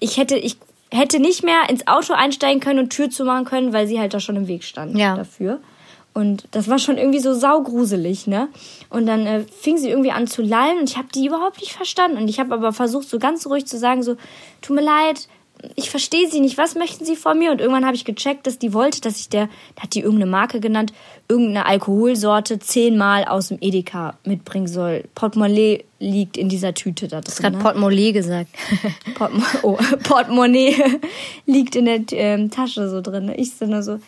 [0.00, 0.56] ich hätte, ich
[0.90, 4.20] hätte nicht mehr ins Auto einsteigen können und Tür zumachen können, weil sie halt da
[4.20, 5.16] schon im Weg stand Ja.
[5.16, 5.60] dafür.
[6.16, 8.48] Und das war schon irgendwie so saugruselig, ne?
[8.88, 11.74] Und dann äh, fing sie irgendwie an zu lallen und ich habe die überhaupt nicht
[11.74, 12.16] verstanden.
[12.16, 14.16] Und ich habe aber versucht, so ganz ruhig zu sagen, so,
[14.62, 15.28] tut mir leid,
[15.74, 17.50] ich verstehe sie nicht, was möchten sie von mir?
[17.50, 20.30] Und irgendwann habe ich gecheckt, dass die wollte, dass ich der, da hat die irgendeine
[20.30, 20.94] Marke genannt,
[21.28, 25.04] irgendeine Alkoholsorte zehnmal aus dem Edeka mitbringen soll.
[25.14, 27.30] Portemonnaie liegt in dieser Tüte da drin.
[27.30, 27.62] Hast gerade ne?
[27.62, 28.48] Portemonnaie gesagt.
[29.16, 30.76] Portemo oh, Portemonnaie
[31.44, 33.30] liegt in der ähm, Tasche so drin.
[33.36, 33.98] Ich so nur so,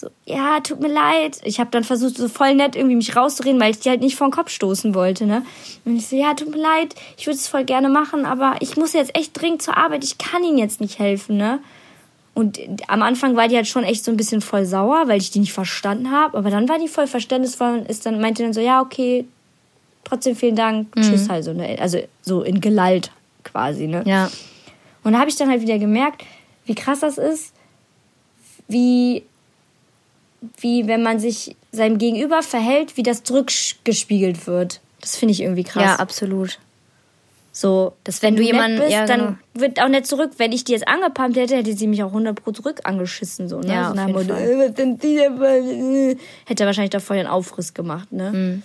[0.00, 1.40] so, ja, tut mir leid.
[1.44, 4.16] Ich habe dann versucht, so voll nett irgendwie mich rauszureden, weil ich die halt nicht
[4.16, 5.42] vor den Kopf stoßen wollte, ne?
[5.84, 8.78] Und ich so, ja, tut mir leid, ich würde es voll gerne machen, aber ich
[8.78, 11.58] muss jetzt echt dringend zur Arbeit, ich kann Ihnen jetzt nicht helfen, ne?
[12.32, 15.30] Und am Anfang war die halt schon echt so ein bisschen voll sauer, weil ich
[15.30, 16.38] die nicht verstanden habe.
[16.38, 19.26] Aber dann war die voll verständnisvoll und ist dann, meinte dann so, ja, okay,
[20.04, 21.76] trotzdem vielen Dank, tschüss halt so, ne?
[21.78, 23.10] Also so in Gelalt
[23.44, 24.02] quasi, ne?
[24.06, 24.30] Ja.
[25.04, 26.24] Und da habe ich dann halt wieder gemerkt,
[26.64, 27.52] wie krass das ist,
[28.68, 29.24] wie,
[30.58, 34.80] wie wenn man sich seinem Gegenüber verhält, wie das zurückgespiegelt wird.
[35.00, 35.82] Das finde ich irgendwie krass.
[35.82, 36.58] Ja, absolut.
[37.52, 39.24] so, dass wenn du nett jemanden- bist, ja, genau.
[39.24, 40.30] dann wird auch nicht zurück.
[40.38, 43.48] Wenn ich die jetzt angepumpt hätte, hätte sie mich auch 100 pro zurück angeschissen.
[43.48, 43.72] So, ne?
[43.72, 44.42] Ja, so auf jeden Fall.
[44.42, 48.30] äh, was sind die denn Hätte wahrscheinlich davor einen Aufriss gemacht, ne?
[48.32, 48.62] Mhm.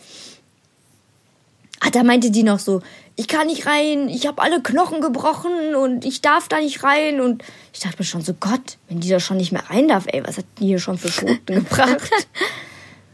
[1.81, 2.81] Ah, da meinte die noch so,
[3.17, 7.21] ich kann nicht rein, ich habe alle Knochen gebrochen und ich darf da nicht rein.
[7.21, 10.05] Und ich dachte mir schon so, Gott, wenn die da schon nicht mehr rein darf,
[10.07, 12.09] ey, was hat die hier schon für Schoten gebracht?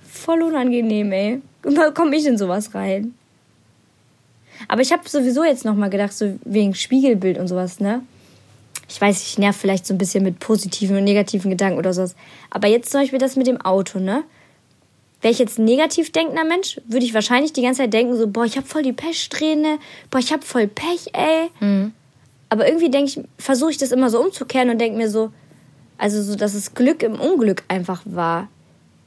[0.09, 1.41] Voll unangenehm, ey.
[1.63, 3.13] Immer komme ich in sowas rein.
[4.67, 8.01] Aber ich habe sowieso jetzt noch mal gedacht, so wegen Spiegelbild und sowas, ne?
[8.89, 12.15] Ich weiß, ich nerv vielleicht so ein bisschen mit positiven und negativen Gedanken oder sowas.
[12.49, 14.23] Aber jetzt zum Beispiel das mit dem Auto, ne?
[15.21, 18.27] Wäre ich jetzt ein negativ denkender Mensch, würde ich wahrscheinlich die ganze Zeit denken, so,
[18.27, 19.77] boah, ich habe voll die Pechsträhne,
[20.09, 21.49] boah, ich habe voll Pech, ey.
[22.49, 25.31] Aber irgendwie denke ich, versuche ich das immer so umzukehren und denke mir so,
[25.97, 28.49] also so, dass es Glück im Unglück einfach war.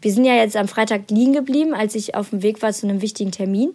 [0.00, 2.86] Wir sind ja jetzt am Freitag liegen geblieben, als ich auf dem Weg war zu
[2.86, 3.74] einem wichtigen Termin.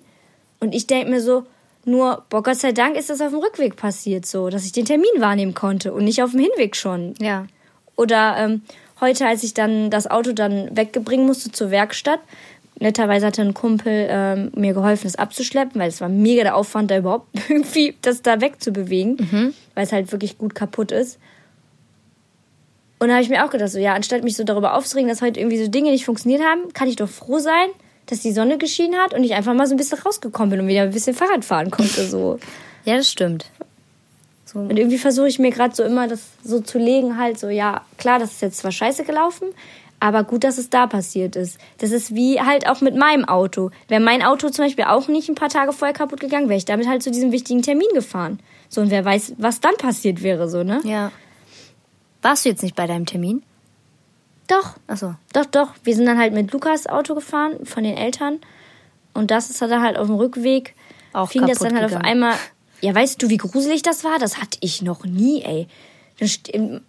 [0.60, 1.44] Und ich denke mir so,
[1.86, 4.86] nur, boah, Gott sei Dank ist das auf dem Rückweg passiert, so, dass ich den
[4.86, 7.16] Termin wahrnehmen konnte und nicht auf dem Hinweg schon.
[7.20, 7.48] Ja.
[7.96, 8.62] Oder ähm,
[9.02, 12.20] heute, als ich dann das Auto dann weggebringen musste zur Werkstatt,
[12.80, 16.92] netterweise hatte ein Kumpel ähm, mir geholfen, es abzuschleppen, weil es war mega der Aufwand,
[16.92, 21.20] da überhaupt irgendwie das da wegzubewegen, weil es halt wirklich gut kaputt ist.
[23.00, 25.22] Und da habe ich mir auch gedacht, so ja, anstatt mich so darüber aufzuregen, dass
[25.22, 27.70] heute irgendwie so Dinge nicht funktioniert haben, kann ich doch froh sein,
[28.08, 30.68] dass die Sonne geschienen hat und ich einfach mal so ein bisschen rausgekommen bin und
[30.68, 32.06] wieder ein bisschen Fahrrad fahren konnte.
[32.06, 32.40] So.
[32.86, 33.52] Ja, das stimmt.
[34.56, 37.82] Und irgendwie versuche ich mir gerade so immer das so zu legen, halt so, ja,
[37.98, 39.48] klar, das ist jetzt zwar scheiße gelaufen,
[40.00, 41.60] aber gut, dass es da passiert ist.
[41.80, 43.72] Das ist wie halt auch mit meinem Auto.
[43.88, 46.66] Wäre mein Auto zum Beispiel auch nicht ein paar Tage vorher kaputt gegangen, wäre ich
[46.66, 48.40] damit halt zu diesem wichtigen Termin gefahren.
[48.70, 50.80] So, und wer weiß, was dann passiert wäre, so, ne?
[50.84, 51.12] Ja.
[52.22, 53.44] Warst du jetzt nicht bei deinem Termin?
[54.48, 55.16] Doch, Achso.
[55.34, 55.74] doch, doch.
[55.84, 58.40] Wir sind dann halt mit Lukas Auto gefahren, von den Eltern.
[59.14, 60.76] Und das ist dann halt auf dem Rückweg.
[61.14, 62.06] Auch fing das dann halt auf gegangen.
[62.06, 62.36] einmal.
[62.82, 64.20] Ja, weißt du, wie gruselig das war?
[64.20, 65.68] Das hatte ich noch nie, ey.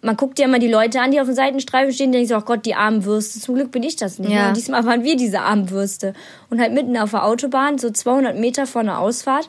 [0.02, 2.34] Man guckt ja immer die Leute an, die auf den Seitenstreifen stehen, und denkt so,
[2.34, 3.38] ach Gott, die armen Würste.
[3.38, 4.32] Zum Glück bin ich das nicht.
[4.32, 4.48] Ja.
[4.48, 6.14] Und diesmal waren wir diese armen Würste.
[6.48, 9.48] Und halt mitten auf der Autobahn, so 200 Meter vor einer Ausfahrt.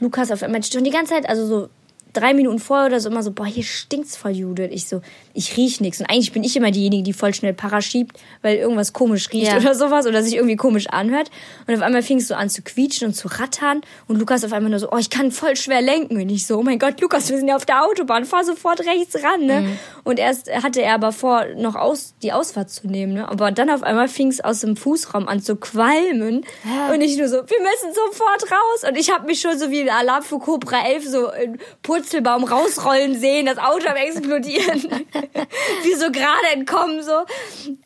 [0.00, 1.68] Lukas auf einmal schon die ganze Zeit, also so
[2.12, 4.68] drei Minuten vorher oder so immer so, boah, hier stinkt's voll, Judith.
[4.72, 5.00] Ich so,
[5.34, 6.00] ich riech nichts.
[6.00, 9.52] Und eigentlich bin ich immer diejenige, die voll schnell Para schiebt, weil irgendwas komisch riecht
[9.52, 9.56] Ja.
[9.58, 11.30] oder sowas oder sich irgendwie komisch anhört.
[11.66, 13.80] Und auf einmal fing es so an zu quietschen und zu rattern.
[14.08, 16.20] Und Lukas auf einmal nur so, oh, ich kann voll schwer lenken.
[16.20, 18.80] Und ich so, oh mein Gott, Lukas, wir sind ja auf der Autobahn, fahr sofort
[18.80, 19.76] rechts ran, ne?
[20.04, 23.28] Und erst hatte er aber vor, noch aus, die Ausfahrt zu nehmen, ne?
[23.28, 26.44] Aber dann auf einmal fing es aus dem Fußraum an zu qualmen.
[26.92, 28.88] Und ich nur so, wir müssen sofort raus.
[28.88, 31.58] Und ich habe mich schon so wie ein Alarm für Cobra 11 so in
[32.02, 34.82] Purzelbaum rausrollen sehen, das Auto am explodieren.
[35.82, 37.24] wie so gerade entkommen, so.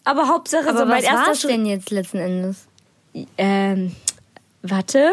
[0.04, 2.66] Aber Hauptsache Aber so mein was erster war's denn jetzt letzten Endes?
[3.38, 3.94] Ähm,
[4.62, 5.10] warte.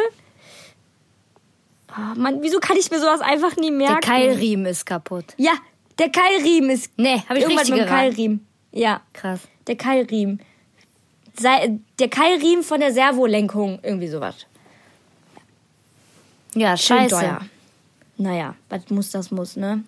[1.90, 4.00] Oh Mann, wieso kann ich mir sowas einfach nie merken?
[4.02, 5.26] Der Keilriemen ist kaputt.
[5.38, 5.54] Ja,
[6.00, 6.92] der Keilriemen ist.
[6.98, 7.90] Nee, hab ich irgendwas richtig mit dem.
[7.90, 8.48] Keilriemen.
[8.72, 9.42] Ja, Krass.
[9.68, 10.40] der Keilriemen.
[11.42, 14.36] Der Keilriemen von der Servolenkung, irgendwie sowas.
[16.56, 17.16] Ja, Schön scheiße.
[17.16, 17.42] teuer.
[18.18, 19.84] Naja, was muss, das muss, ne?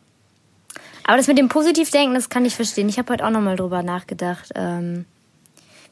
[1.04, 2.90] Aber das mit dem Positivdenken, das kann ich verstehen.
[2.90, 4.52] Ich habe heute auch nochmal drüber nachgedacht.
[4.56, 5.06] Ähm,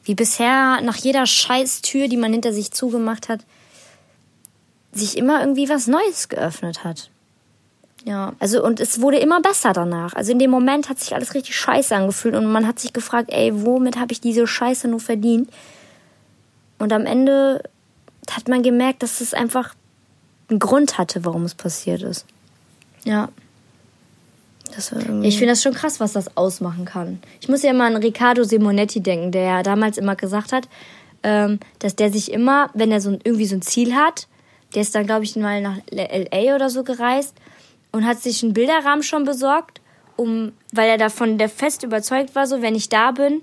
[0.04, 3.40] wie bisher nach jeder Scheißtür, die man hinter sich zugemacht hat,
[4.92, 7.10] sich immer irgendwie was Neues geöffnet hat.
[8.04, 8.34] Ja.
[8.38, 10.14] Also, und es wurde immer besser danach.
[10.14, 13.30] Also in dem Moment hat sich alles richtig scheiße angefühlt und man hat sich gefragt,
[13.32, 15.48] ey, womit habe ich diese Scheiße nur verdient?
[16.78, 17.62] Und am Ende
[18.30, 19.74] hat man gemerkt, dass es einfach
[20.48, 22.26] einen Grund hatte, warum es passiert ist.
[23.04, 23.28] Ja.
[25.22, 27.20] Ich finde das schon krass, was das ausmachen kann.
[27.40, 30.68] Ich muss ja immer an Riccardo Simonetti denken, der ja damals immer gesagt hat,
[31.22, 34.26] ähm, dass der sich immer, wenn er so ein, irgendwie so ein Ziel hat,
[34.74, 37.36] der ist dann, glaube ich, mal nach LA oder so gereist
[37.92, 39.80] und hat sich einen Bilderrahmen schon besorgt,
[40.16, 43.42] um, weil er davon der fest überzeugt war, so wenn ich da bin,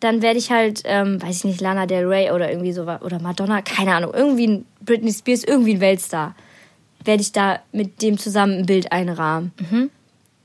[0.00, 3.20] dann werde ich halt, ähm, weiß ich nicht, Lana Del Rey oder irgendwie so oder
[3.20, 6.34] Madonna, keine Ahnung, irgendwie ein Britney Spears, irgendwie ein Weltstar,
[7.04, 9.52] werde ich da mit dem zusammen ein Bild einrahmen.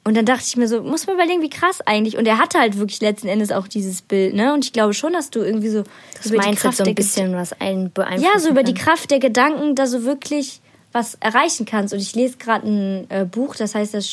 [0.06, 2.18] Und dann dachte ich mir so, muss man überlegen, wie krass eigentlich.
[2.18, 4.54] Und er hatte halt wirklich letzten Endes auch dieses Bild, ne?
[4.54, 5.84] Und ich glaube schon, dass du irgendwie so
[6.22, 8.86] das Mindset so ein bisschen was ein beeinflussen ja, so über die kann.
[8.86, 10.60] Kraft der Gedanken da so wirklich
[10.92, 11.94] was erreichen kannst.
[11.94, 14.10] Und ich lese gerade ein äh, Buch, das heißt das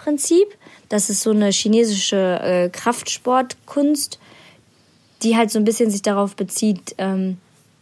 [0.00, 0.48] Shalomi-Prinzip.
[0.88, 4.18] Das ist so eine chinesische äh, Kraftsportkunst,
[5.22, 7.38] die halt so ein bisschen sich darauf bezieht, ähm,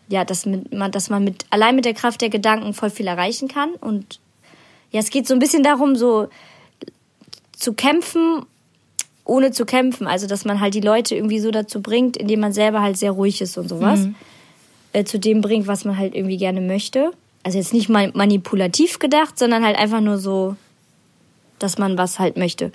[0.08, 3.06] ja, dass, mit, man, dass man mit allein mit der Kraft der Gedanken voll viel
[3.06, 3.70] erreichen kann.
[3.80, 4.20] Und
[4.90, 6.28] ja, es geht so ein bisschen darum, so
[7.52, 8.46] zu kämpfen,
[9.24, 10.06] ohne zu kämpfen.
[10.06, 13.10] Also, dass man halt die Leute irgendwie so dazu bringt, indem man selber halt sehr
[13.10, 14.00] ruhig ist und sowas.
[14.94, 17.10] Äh, zu dem bringt, was man halt irgendwie gerne möchte.
[17.42, 20.56] Also jetzt nicht mal manipulativ gedacht, sondern halt einfach nur so,
[21.58, 22.72] dass man was halt möchte.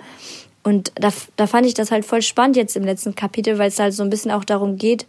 [0.62, 3.78] Und da, da fand ich das halt voll spannend jetzt im letzten Kapitel, weil es
[3.78, 5.06] halt so ein bisschen auch darum geht,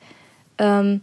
[0.58, 1.02] ähm,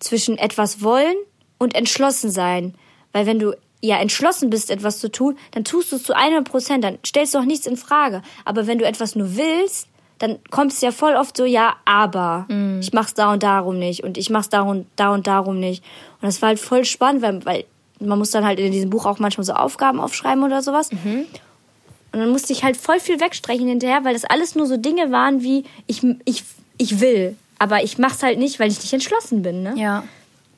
[0.00, 1.14] zwischen etwas wollen
[1.58, 2.74] und entschlossen sein.
[3.12, 6.48] Weil wenn du ja entschlossen bist, etwas zu tun, dann tust du es zu 100
[6.48, 8.22] Prozent, dann stellst du auch nichts in Frage.
[8.44, 12.46] Aber wenn du etwas nur willst, dann kommt es ja voll oft so, ja, aber
[12.80, 15.82] ich mach's da und darum nicht und ich mach's da und da und darum nicht.
[16.20, 17.64] Und das war halt voll spannend, weil, weil
[17.98, 20.90] man muss dann halt in diesem Buch auch manchmal so Aufgaben aufschreiben oder sowas.
[22.12, 25.10] Und dann musste ich halt voll viel wegstreichen hinterher, weil das alles nur so Dinge
[25.10, 26.44] waren wie, ich, ich,
[26.76, 29.62] ich will, aber ich mach's halt nicht, weil ich nicht entschlossen bin.
[29.62, 29.74] Ne?
[29.76, 30.04] Ja.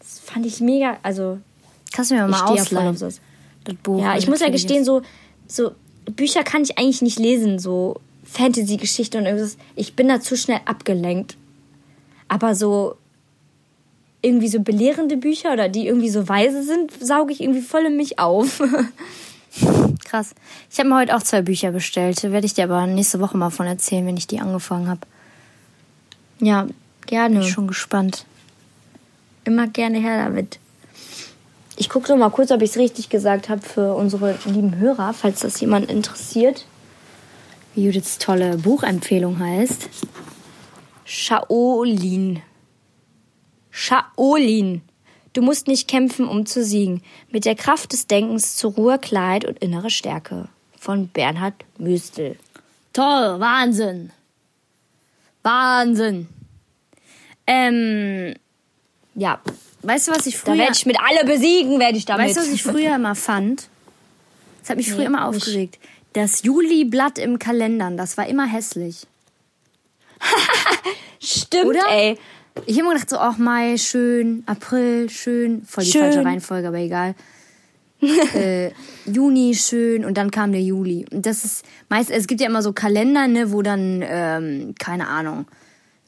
[0.00, 1.38] Das fand ich mega, also
[1.92, 2.88] Kannst du mir mal ausleihen?
[2.88, 3.20] auf das
[3.82, 4.02] Buch.
[4.02, 5.02] Ja, ich muss ja gestehen, so,
[5.46, 5.70] so
[6.06, 9.56] Bücher kann ich eigentlich nicht lesen, so Fantasy-Geschichte und irgendwas.
[9.76, 11.36] Ich bin da zu schnell abgelenkt.
[12.26, 12.96] Aber so
[14.22, 17.96] irgendwie so belehrende Bücher oder die irgendwie so weise sind, sauge ich irgendwie voll in
[17.96, 18.60] mich auf.
[20.14, 20.32] Krass.
[20.70, 22.22] Ich habe mir heute auch zwei Bücher bestellt.
[22.22, 25.00] Werde ich dir aber nächste Woche mal von erzählen, wenn ich die angefangen habe.
[26.38, 26.68] ja,
[27.04, 27.40] gerne.
[27.40, 28.24] Bin schon gespannt.
[29.42, 30.60] Immer gerne her damit.
[31.74, 35.14] Ich gucke noch mal kurz, ob ich es richtig gesagt habe für unsere lieben Hörer,
[35.14, 36.64] falls das jemand interessiert.
[37.74, 39.88] Wie Judiths tolle Buchempfehlung heißt.
[41.04, 42.40] Shaolin.
[43.72, 44.82] Shaolin.
[45.34, 47.02] Du musst nicht kämpfen, um zu siegen.
[47.30, 50.48] Mit der Kraft des Denkens zur Ruhe, Klarheit und innere Stärke.
[50.78, 52.36] Von Bernhard Müstel.
[52.92, 54.10] Toll, Wahnsinn.
[55.42, 56.28] Wahnsinn.
[57.46, 58.34] Ähm,
[59.14, 59.40] Ja,
[59.82, 60.58] weißt du, was ich da früher...
[60.58, 62.26] werde ich mit alle besiegen, werde ich damit.
[62.26, 63.68] weißt du, was ich früher immer fand?
[64.60, 65.42] Das hat mich früher Nee, immer nicht.
[65.42, 65.78] aufgeregt.
[66.14, 69.06] Das Juliblatt im Kalendern, das war immer hässlich.
[71.20, 71.82] Stimmt, Oder?
[71.90, 72.18] ey.
[72.66, 76.02] Ich habe immer gedacht so, ach Mai, schön, April, schön, voll die Schön.
[76.02, 77.14] falsche Reihenfolge, aber egal.
[78.34, 78.70] äh,
[79.06, 81.06] Juni schön und dann kam der Juli.
[81.10, 85.08] Und das ist meist, es gibt ja immer so Kalender, ne, wo dann, ähm, keine
[85.08, 85.46] Ahnung,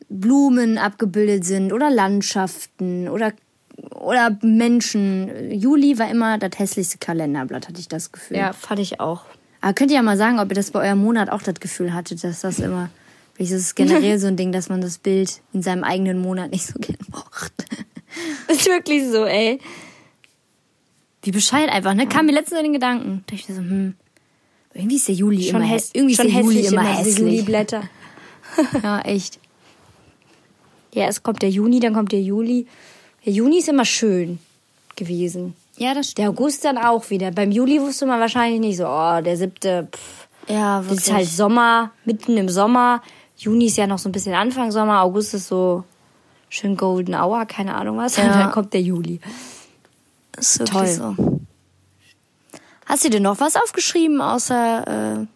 [0.09, 3.33] Blumen abgebildet sind oder Landschaften oder
[3.91, 5.51] oder Menschen.
[5.51, 8.37] Juli war immer das hässlichste Kalenderblatt, hatte ich das Gefühl.
[8.37, 9.25] Ja, fand ich auch.
[9.61, 11.93] Aber könnt ihr ja mal sagen, ob ihr das bei eurem Monat auch das Gefühl
[11.93, 12.91] hattet, dass das immer.
[13.37, 16.51] Vielleicht ist es generell so ein Ding, dass man das Bild in seinem eigenen Monat
[16.53, 17.65] nicht so gern mochte.
[18.49, 19.61] Ist wirklich so, ey.
[21.23, 22.07] Wie bescheid einfach, ne?
[22.09, 23.25] Kam mir letztens in den Gedanken.
[23.27, 23.95] Da ich mir so, hm,
[24.73, 26.99] irgendwie ist der Juli Schon, immer häss Irgendwie schon ist der Juli hässlich immer immer
[26.99, 27.19] hässlich.
[27.19, 27.83] Juliblätter.
[28.83, 29.39] Ja, echt.
[30.95, 32.67] Ja, es kommt der Juni, dann kommt der Juli.
[33.27, 34.39] Der Juni ist immer schön
[34.95, 35.55] gewesen.
[35.77, 37.33] Ja, das Der August dann auch wieder.
[37.33, 40.29] Beim Juli wusste man wahrscheinlich nicht so, oh, der siebte, pff.
[40.49, 41.07] Ja, Das wirklich.
[41.09, 43.03] ist halt Sommer, mitten im Sommer.
[43.37, 45.85] Juni ist ja noch so ein bisschen Anfang Sommer, August ist so
[46.49, 48.17] schön Golden Hour, keine Ahnung was.
[48.17, 48.25] Ja.
[48.27, 49.21] Und dann kommt der Juli.
[50.37, 50.87] ist toll.
[50.87, 51.17] so.
[52.87, 55.27] Hast du dir noch was aufgeschrieben, außer äh,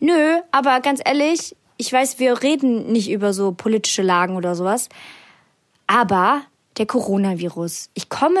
[0.00, 4.88] Nö, aber ganz ehrlich, ich weiß, wir reden nicht über so politische Lagen oder sowas.
[5.86, 6.42] Aber
[6.76, 7.90] der Coronavirus.
[7.94, 8.40] Ich komme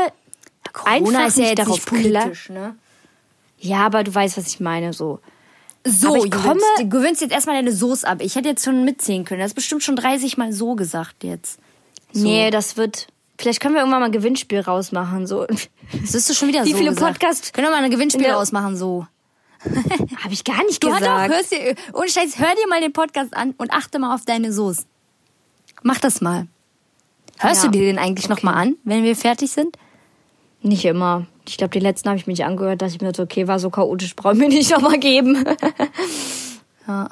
[0.72, 2.00] Corona einfach ist ja nicht jetzt darauf klar.
[2.22, 2.76] politisch, ne?
[3.58, 5.18] Ja, aber du weißt, was ich meine, so.
[5.86, 8.18] So, Aber ich komme- Du gewöhnst jetzt erstmal deine Soße ab.
[8.20, 9.40] Ich hätte jetzt schon mitzählen können.
[9.40, 11.58] Das ist bestimmt schon 30 Mal so gesagt jetzt.
[12.12, 12.22] So.
[12.26, 13.06] Nee, das wird.
[13.38, 15.26] Vielleicht können wir irgendwann mal ein Gewinnspiel rausmachen.
[15.26, 15.46] So.
[15.46, 17.18] Das ist schon wieder Wie so viele gesagt.
[17.20, 19.06] Podcast- Können wir mal ein Gewinnspiel rausmachen, so.
[19.64, 21.04] Habe ich gar nicht Du gesagt.
[21.06, 24.24] doch, hörst dir, ohne Scheiß, hör dir mal den Podcast an und achte mal auf
[24.24, 24.84] deine Soße.
[25.82, 26.46] Mach das mal.
[27.38, 27.70] Hörst Ja.
[27.70, 29.76] du dir den eigentlich noch mal an, wenn wir fertig sind?
[30.62, 31.26] Nicht immer.
[31.48, 33.58] Ich glaube, die letzten habe ich mir nicht angehört, dass ich mir so, okay, war
[33.58, 35.44] so chaotisch, brauche ich mir nicht nochmal geben.
[36.86, 37.10] Ja.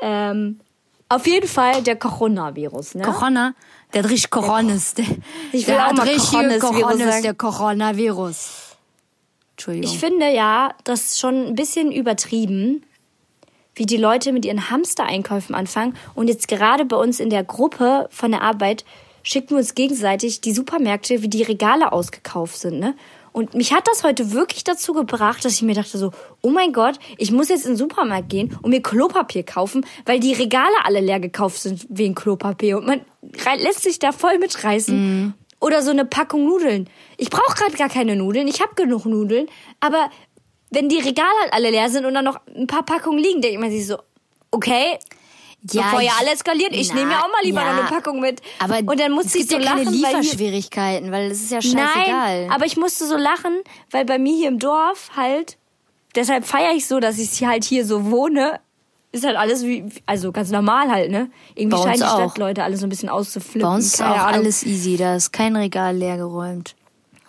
[0.00, 0.60] ähm,
[1.08, 3.02] auf jeden Fall der Coronavirus, ne?
[3.02, 3.54] Corona,
[3.92, 4.94] der hat richtig Coronis.
[4.94, 5.04] Der,
[5.50, 7.22] Ich will der auch mal Coronis, sagen.
[7.24, 8.76] der Coronavirus.
[9.52, 9.90] Entschuldigung.
[9.90, 12.84] Ich finde ja, das ist schon ein bisschen übertrieben,
[13.74, 15.96] wie die Leute mit ihren Hamster-Einkäufen anfangen.
[16.14, 18.84] Und jetzt gerade bei uns in der Gruppe von der Arbeit
[19.26, 22.94] schicken wir uns gegenseitig die Supermärkte, wie die Regale ausgekauft sind, ne?
[23.32, 26.10] Und mich hat das heute wirklich dazu gebracht, dass ich mir dachte so,
[26.40, 30.20] oh mein Gott, ich muss jetzt in den Supermarkt gehen und mir Klopapier kaufen, weil
[30.20, 32.78] die Regale alle leer gekauft sind wegen Klopapier.
[32.78, 33.02] Und man
[33.58, 34.94] lässt sich da voll mitreißen.
[35.60, 36.88] Oder so eine Packung Nudeln.
[37.18, 39.48] Ich brauche gerade gar keine Nudeln, ich habe genug Nudeln,
[39.80, 40.08] aber
[40.70, 43.60] wenn die Regale halt alle leer sind und dann noch ein paar Packungen liegen, denkt
[43.60, 43.98] man sich so,
[44.50, 44.98] okay,
[45.72, 47.72] bevor ja alle eskaliert, ich Na, nehme mir auch mal lieber ja.
[47.72, 48.40] noch eine Packung mit.
[48.58, 51.42] Aber und dann muss es ich so ja keine lachen, weil hier, Lieferschwierigkeiten, weil es
[51.42, 52.42] ist ja scheißegal.
[52.42, 55.56] Nein, aber ich musste so lachen, weil bei mir hier im Dorf halt,
[56.14, 58.60] deshalb feiere ich so, dass ich halt hier so wohne,
[59.12, 61.30] ist halt alles wie, also ganz normal halt, ne?
[61.54, 62.16] Irgendwie scheinen die auch.
[62.16, 63.62] Stadtleute alle so ein bisschen auszuflippen.
[63.62, 66.74] Bei uns ist Keine auch Ahnung, alles easy, da ist kein Regal leer geräumt.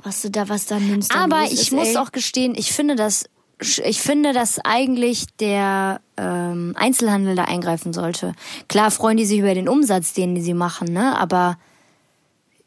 [0.03, 1.15] was du da was da nimmst.
[1.15, 1.97] Aber ich ist, muss ey.
[1.97, 8.33] auch gestehen, ich finde, dass ich finde, dass eigentlich der ähm, Einzelhandel da eingreifen sollte.
[8.67, 11.17] Klar freuen die sich über den Umsatz, den sie machen, ne?
[11.19, 11.57] Aber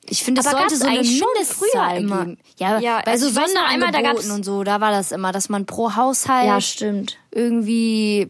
[0.08, 2.24] ich finde, es sollte so eine Mindestzahl früher immer?
[2.24, 2.38] geben.
[2.58, 5.30] Ja, Ja, bei also so einmal, da Sonderangeboten gab's- und so, da war das immer,
[5.30, 7.18] dass man pro Haushalt Ja, stimmt.
[7.30, 8.28] irgendwie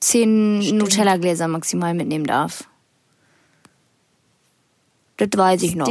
[0.00, 2.64] zehn Nutella-Gläser maximal mitnehmen darf.
[5.18, 5.86] Das weiß ich noch.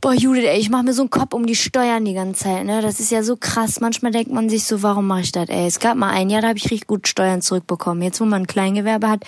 [0.00, 2.64] Boah, Judith, ey, ich mach mir so einen Kopf um die Steuern die ganze Zeit,
[2.64, 2.82] ne?
[2.82, 3.80] Das ist ja so krass.
[3.80, 5.66] Manchmal denkt man sich so, warum mache ich das, ey?
[5.66, 8.02] Es gab mal ein Jahr, da habe ich richtig gut Steuern zurückbekommen.
[8.02, 9.24] Jetzt, wo man ein Kleingewerbe hat,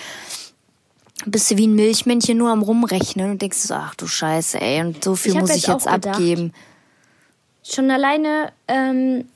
[1.27, 4.81] bist du wie ein Milchmännchen nur am rumrechnen und denkst so, ach du Scheiße, ey,
[4.81, 6.53] und so viel Ich muss ich jetzt gedacht, abgeben.
[7.65, 9.27] schon alleine, ähm,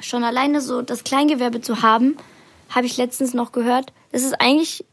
[0.00, 2.16] schon alleine so das Kleingewerbe zu haben,
[2.68, 3.92] habe ich letztens noch gehört.
[4.12, 4.84] Es ist eigentlich,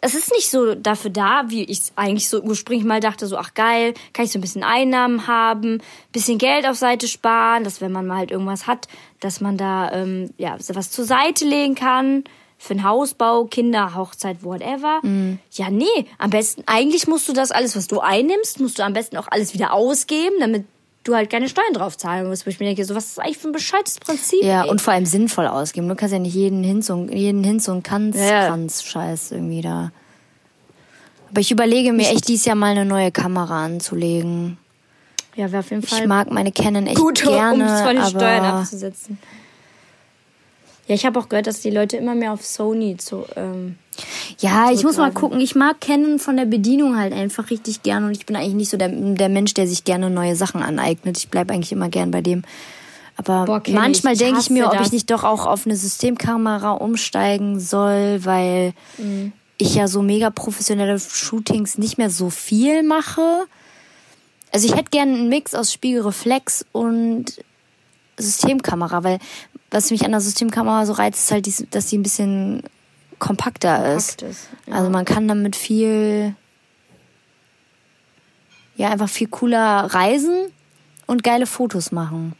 [0.00, 3.54] es ist nicht so dafür da, wie ich eigentlich so ursprünglich mal dachte, so ach
[3.54, 5.80] geil, kann ich so ein bisschen Einnahmen haben,
[6.12, 8.88] bisschen Geld auf Seite sparen, dass wenn man mal halt irgendwas hat,
[9.20, 12.24] dass man da ähm, ja was zur Seite legen kann.
[12.56, 15.00] Für einen Hausbau, Kinder, Hochzeit, whatever.
[15.50, 16.06] Ja, nee.
[16.18, 19.26] Am besten, eigentlich musst du das alles, was du einnimmst, musst du am besten auch
[19.28, 20.64] alles wieder ausgeben, damit
[21.04, 22.46] du halt keine Steuern drauf zahlen musst.
[22.46, 24.42] Wo ich mir denke, so was ist eigentlich für ein bescheuertes Prinzip?
[24.42, 24.70] Ja, ey?
[24.70, 25.88] und vor allem sinnvoll ausgeben.
[25.88, 28.48] Du kannst ja nicht jeden Hinz und, jeden Hinz und Kanz, Ja.
[28.48, 29.92] Kranz Scheiß irgendwie da.
[31.30, 34.56] Aber ich überlege mir echt dieses Jahr mal eine neue Kamera anzulegen.
[35.34, 38.08] ja, wäre auf jeden Fall Ich mag meine Canon echt gut, gerne, um den aber
[38.08, 39.18] Steuern abzusetzen.
[40.86, 43.24] Ja, ich habe auch gehört, dass die Leute immer mehr auf Sony zu.
[43.36, 43.78] Ähm,
[44.38, 45.40] Ja, ich muss mal gucken.
[45.40, 48.70] Ich mag Canon von der Bedienung halt einfach richtig gern und ich bin eigentlich nicht
[48.70, 51.16] so der, der Mensch, der sich gerne neue Sachen aneignet.
[51.18, 52.42] Ich bleib eigentlich immer gern bei dem.
[53.16, 54.20] Aber Boah, manchmal ich.
[54.20, 54.92] Ich denke ich mir, ob ich das.
[54.92, 59.32] nicht doch auch auf eine Systemkamera umsteigen soll, weil Mhm.
[59.58, 63.44] ich ja so mega professionelle Shootings nicht mehr so viel mache.
[64.52, 67.26] Also ich hätte gerne einen Mix aus Spiegelreflex und
[68.18, 69.18] Systemkamera, weil
[69.70, 72.62] was mich an der Systemkamera so reizt, ist halt, dass die ein bisschen
[73.24, 74.22] kompakter ist.
[74.22, 74.74] Ist, ja.
[74.74, 76.34] Also man kann damit viel,
[78.76, 80.52] ja, einfach viel cooler reisen
[81.06, 82.34] und geile Fotos machen.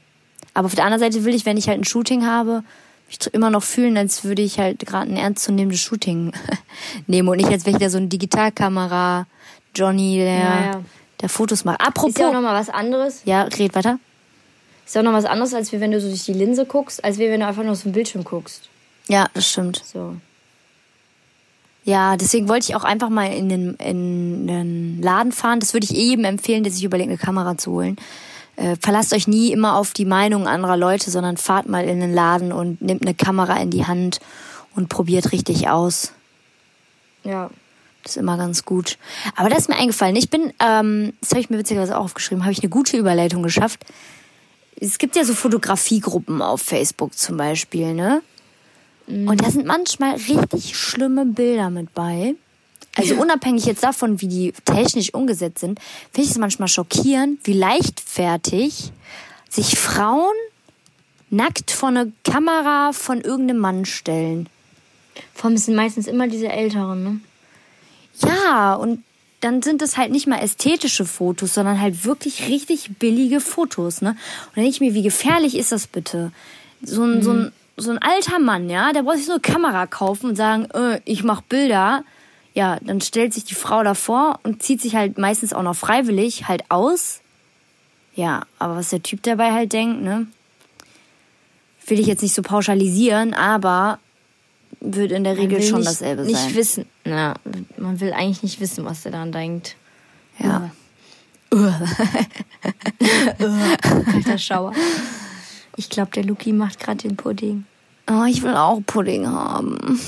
[0.53, 2.63] Aber auf der anderen Seite will ich, wenn ich halt ein Shooting habe,
[3.09, 6.33] mich immer noch fühlen, als würde ich halt gerade ein ernstzunehmendes Shooting
[7.07, 9.27] nehmen und nicht als wäre ich da so eine Digitalkamera,
[9.75, 10.81] Johnny, der, Ja,
[11.21, 11.81] der Fotos macht.
[11.81, 13.23] Ist Apropos, ja auch nochmal was anderes.
[13.25, 13.99] ja, red weiter.
[14.85, 17.03] Ist ja auch noch was anderes, als wie wenn du so durch die Linse guckst,
[17.03, 18.69] als wie wenn du einfach nur auf den Bildschirm guckst.
[19.09, 19.83] Ja, das stimmt.
[19.85, 20.17] So.
[21.85, 25.61] Ja, deswegen wollte ich auch einfach mal in den, in den Laden fahren.
[25.61, 27.97] Das würde ich eh jedem empfehlen, der sich überlegt, eine Kamera zu holen.
[28.57, 32.15] Äh, verlasst euch nie immer auf die Meinung anderer Leute, sondern fahrt mal in den
[32.15, 34.21] Laden und nehmt eine Kamera in die Hand
[34.75, 36.13] und probiert richtig aus.
[37.23, 37.51] Ja.
[38.03, 38.99] Das ist immer ganz gut.
[39.35, 40.15] Aber das ist mir eingefallen.
[40.17, 43.43] Ich bin, ähm, das habe ich mir witzigerweise auch aufgeschrieben, habe ich eine gute Überleitung
[43.43, 43.85] geschafft.
[44.79, 48.23] Es gibt ja so Fotografiegruppen auf Facebook zum Beispiel, ne?
[49.07, 52.35] Und da sind manchmal richtig schlimme Bilder mit bei.
[52.97, 55.81] Also unabhängig jetzt davon, wie die technisch umgesetzt sind,
[56.13, 58.93] finde ich es manchmal schockierend, wie leichtfertig
[59.51, 60.35] sich Frauen
[61.31, 64.49] nackt vor eine Kamera von irgendeinem Mann stellen.
[65.35, 67.21] Vor allem es sind meistens immer diese Älteren, ne?
[68.27, 69.03] Ja, und
[69.41, 74.11] dann sind es halt nicht mal ästhetische Fotos, sondern halt wirklich richtig billige Fotos, ne?
[74.11, 76.33] Und dann denke ich mir, wie gefährlich ist das bitte?
[76.83, 79.87] So ein, so ein, so ein alter Mann, ja, der braucht sich so eine Kamera
[79.87, 82.05] kaufen und sagen, äh, ich mach Bilder.
[82.55, 86.47] Ja, dann stellt sich die Frau davor und zieht sich halt meistens auch noch freiwillig
[86.47, 87.21] halt aus.
[88.15, 90.29] Ja, aber was der Typ dabei halt denkt, ne?
[91.87, 93.99] Will ich jetzt nicht so pauschalisieren, aber
[94.81, 96.55] wird in der Regel schon nicht, dasselbe nicht sein.
[96.55, 96.87] wissen.
[97.05, 97.35] Na,
[97.77, 99.77] man will eigentlich nicht wissen, was der dann denkt.
[100.39, 100.71] Ja.
[103.41, 104.73] Kalter Schauer.
[105.77, 107.65] Ich glaube, der Luki macht gerade den Pudding.
[108.11, 110.01] Oh, ich will auch Pudding haben.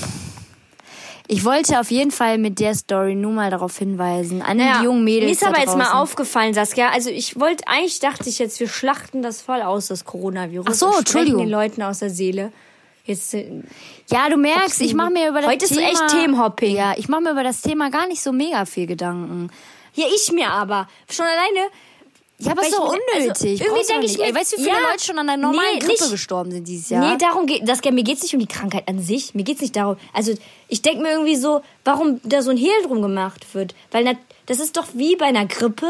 [1.29, 4.41] Ich wollte auf jeden Fall mit der Story nur mal darauf hinweisen.
[4.41, 5.25] An die jungen Mädels.
[5.25, 6.89] Mir ist aber jetzt mal aufgefallen, Saskia.
[6.91, 10.67] Also ich wollte, eigentlich dachte ich jetzt, wir schlachten das voll aus, das Coronavirus.
[10.69, 11.41] Ach so, und Entschuldigung.
[11.41, 12.53] den Leuten aus der Seele.
[13.03, 13.61] Jetzt, äh,
[14.09, 15.87] Ja, du merkst, ich mache mir über das Heute ist Thema.
[15.89, 16.75] echt Themenhopping.
[16.75, 19.49] Ja, ich mache mir über das Thema gar nicht so mega viel Gedanken.
[19.95, 20.87] ja, ich mir aber.
[21.11, 21.69] Schon alleine.
[22.39, 23.59] Ja, aber ist doch also, unnötig.
[23.61, 25.25] irgendwie Brauchst du denk doch ich mir- weißt du, wie viele ja, Leute schon an
[25.27, 27.11] der normalen nee, Grippe nicht- gestorben sind dieses Jahr?
[27.11, 27.83] Nee, darum geht das.
[27.83, 29.33] Mir geht's nicht um die Krankheit an sich.
[29.33, 29.97] Mir geht's nicht darum.
[30.13, 30.33] Also
[30.67, 33.73] ich denke mir irgendwie so, warum da so ein Hehl drum gemacht wird.
[33.91, 34.13] Weil na,
[34.45, 35.87] das ist doch wie bei einer Grippe.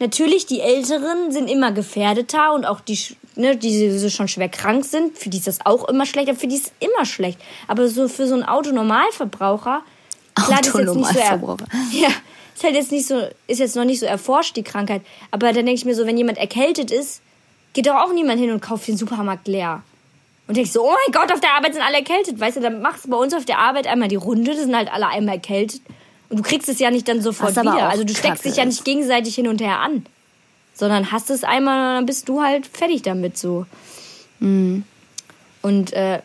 [0.00, 2.98] Natürlich, die Älteren sind immer gefährdeter und auch die,
[3.34, 6.38] ne, die so schon schwer krank sind, für die ist das auch immer schlecht, aber
[6.38, 7.38] für die ist es immer schlecht.
[7.66, 9.82] Aber so für so einen Autonormalverbraucher,
[10.34, 11.18] klar, das ist jetzt nicht so
[11.98, 12.08] ja,
[12.58, 15.02] ist halt jetzt nicht so, ist jetzt noch nicht so erforscht, die Krankheit.
[15.30, 17.22] Aber dann denke ich mir so, wenn jemand erkältet ist,
[17.72, 19.82] geht doch auch niemand hin und kauft den Supermarkt leer.
[20.48, 22.40] Und denkst so, oh mein Gott, auf der Arbeit sind alle erkältet.
[22.40, 24.74] Weißt du, dann machst du bei uns auf der Arbeit einmal die Runde, das sind
[24.74, 25.82] halt alle einmal erkältet.
[26.30, 27.88] Und du kriegst es ja nicht dann sofort wieder.
[27.88, 30.04] Also du steckst dich ja nicht gegenseitig hin und her an.
[30.74, 33.66] Sondern hast es einmal und dann bist du halt fertig damit so.
[34.40, 34.84] Mhm.
[35.62, 36.20] Und äh,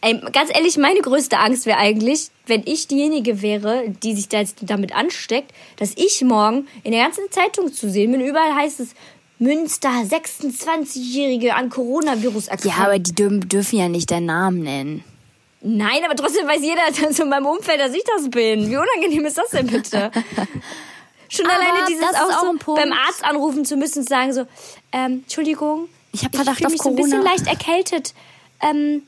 [0.00, 4.38] ey, ganz ehrlich, meine größte Angst wäre eigentlich, wenn ich diejenige wäre, die sich da
[4.40, 8.20] jetzt damit ansteckt, dass ich morgen in der ganzen Zeitung zu sehen bin.
[8.20, 8.88] Überall heißt es,
[9.38, 12.76] Münster, 26-Jährige an Coronavirus erkrankt.
[12.76, 15.04] Ja, aber die dürfen, ja nicht deinen Namen nennen.
[15.60, 18.68] Nein, aber trotzdem weiß jeder so in meinem Umfeld, dass ich das bin.
[18.70, 20.10] Wie unangenehm ist das denn bitte?
[21.30, 22.80] Schon Aber alleine dieses auch auch so Punkt.
[22.80, 24.46] beim Arzt anrufen zu müssen und sagen so,
[24.92, 27.30] ähm, Entschuldigung, Ich hab Verdacht fühl auf mich so ein bisschen Corona.
[27.30, 28.14] leicht erkältet.
[28.62, 29.02] Ähm,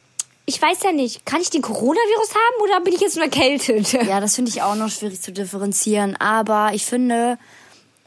[0.51, 3.93] ich weiß ja nicht, kann ich den Coronavirus haben oder bin ich jetzt nur erkältet?
[4.11, 6.17] Ja, das finde ich auch noch schwierig zu differenzieren.
[6.17, 7.39] Aber ich finde,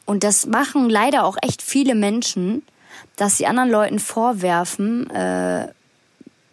[0.05, 2.63] und das machen leider auch echt viele Menschen,
[3.15, 5.69] dass sie anderen Leuten vorwerfen, äh,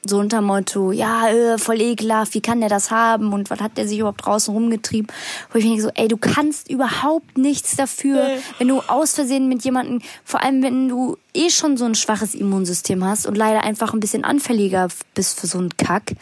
[0.05, 3.77] so unter Motto, ja, äh, voll ekelhaft, wie kann der das haben und was hat
[3.77, 5.09] der sich überhaupt draußen rumgetrieben?
[5.53, 8.39] Wo ich mir denke so, ey, du kannst überhaupt nichts dafür, Nee.
[8.59, 12.35] wenn du aus Versehen mit jemandem, vor allem wenn du eh schon so ein schwaches
[12.35, 16.13] Immunsystem hast und leider einfach ein bisschen anfälliger bist für so einen Kack,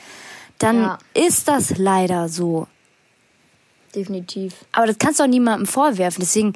[0.59, 0.99] dann Ja.
[1.15, 2.67] ist das leider so.
[3.95, 4.55] Definitiv.
[4.73, 6.21] Aber das kannst du auch niemandem vorwerfen.
[6.21, 6.53] Deswegen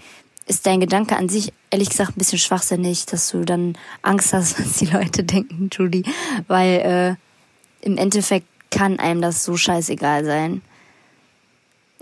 [0.47, 4.59] ist dein Gedanke an sich, ehrlich gesagt, ein bisschen schwachsinnig, dass du dann Angst hast,
[4.61, 6.05] was die Leute denken, Judy.
[6.49, 7.17] Weil
[7.83, 10.63] äh, im Endeffekt kann einem das so scheißegal sein.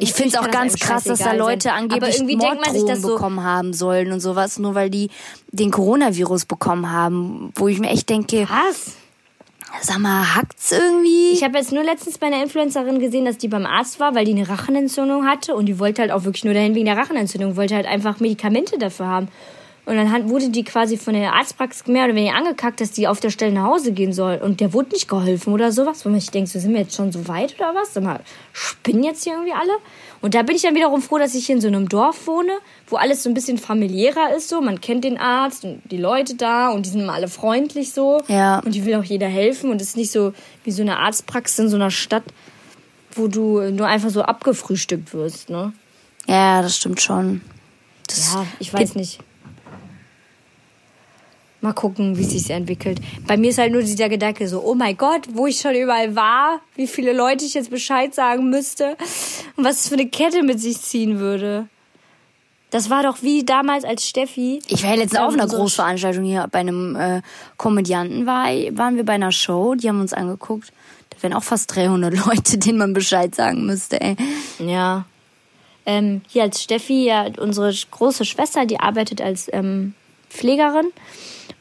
[0.03, 1.71] Ich finde es auch ganz krass, dass da Leute.
[1.71, 5.11] Aber angeblich sich Morddrohungen das so- bekommen haben sollen und sowas, nur weil die
[5.53, 7.53] den Coronavirus bekommen haben.
[7.55, 8.93] Wo ich mir echt denke, Was?
[9.83, 11.33] Sag mal, hackt's irgendwie?
[11.33, 14.25] Ich habe jetzt nur letztens bei einer Influencerin gesehen, dass die beim Arzt war, weil
[14.25, 17.57] die eine Rachenentzündung hatte und die wollte halt auch wirklich nur dahin wegen der Rachenentzündung,
[17.57, 19.29] wollte halt einfach Medikamente dafür haben.
[19.91, 23.19] Und dann wurde die quasi von der Arztpraxis mehr oder weniger angekackt, dass die auf
[23.19, 24.37] der Stelle nach Hause gehen soll.
[24.37, 26.05] Und der wurde nicht geholfen oder sowas.
[26.05, 27.95] Wo man sich denkt, so sind wir jetzt schon so weit oder was?
[27.95, 28.21] Sag mal,
[28.53, 29.73] spinnen jetzt hier irgendwie alle?
[30.21, 32.53] Und da bin ich dann wiederum froh, dass ich hier in so einem Dorf wohne,
[32.87, 34.49] wo alles so ein bisschen familiärer ist.
[34.49, 37.93] So, man kennt den Arzt und die Leute da und die sind immer alle freundlich
[37.93, 38.23] so.
[38.29, 38.61] Ja.
[38.61, 39.73] Und die will auch jeder helfen.
[39.73, 40.33] Und es ist nicht so
[40.63, 42.23] wie so eine Arztpraxis in so einer Stadt,
[43.11, 45.73] wo du nur einfach so abgefrühstückt wirst, ne?
[46.29, 47.41] Ja, das stimmt schon.
[48.07, 49.19] Das Ja, ich weiß nicht.
[51.63, 53.01] Mal gucken, wie es sich entwickelt.
[53.27, 56.17] Bei mir ist halt nur dieser Gedanke so, oh mein Gott, wo ich schon überall
[56.17, 58.97] war, wie viele Leute ich jetzt Bescheid sagen müsste
[59.57, 61.69] und was es für eine Kette mit sich ziehen würde.
[62.71, 64.61] Das war doch wie damals als Steffi.
[64.69, 67.21] Ich war ja letztens auf einer so- Großveranstaltung hier bei einem äh,
[67.57, 70.73] Komödianten, war, waren wir bei einer Show, die haben uns angeguckt.
[71.11, 74.17] Da wären auch fast 300 Leute, denen man Bescheid sagen müsste, ey.
[74.61, 75.05] Ja.
[75.85, 79.95] Ähm, hier als Steffi, ja, unsere große Schwester, die arbeitet als ähm,
[80.31, 80.87] Pflegerin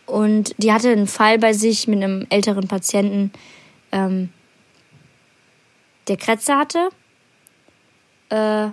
[0.09, 3.31] und die hatte einen Fall bei sich mit einem älteren Patienten,
[3.91, 4.29] ähm,
[6.07, 6.89] der Krätze hatte.
[8.29, 8.69] Äh,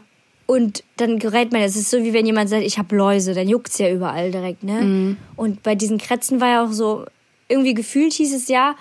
[0.47, 3.49] und dann gerät man, es ist so wie wenn jemand sagt, ich habe Läuse, dann
[3.49, 5.17] juckt's ja überall direkt, ne?
[5.35, 7.05] Und bei diesen Krätzen war ja auch so,
[7.49, 8.77] irgendwie gefühlt hieß es ja,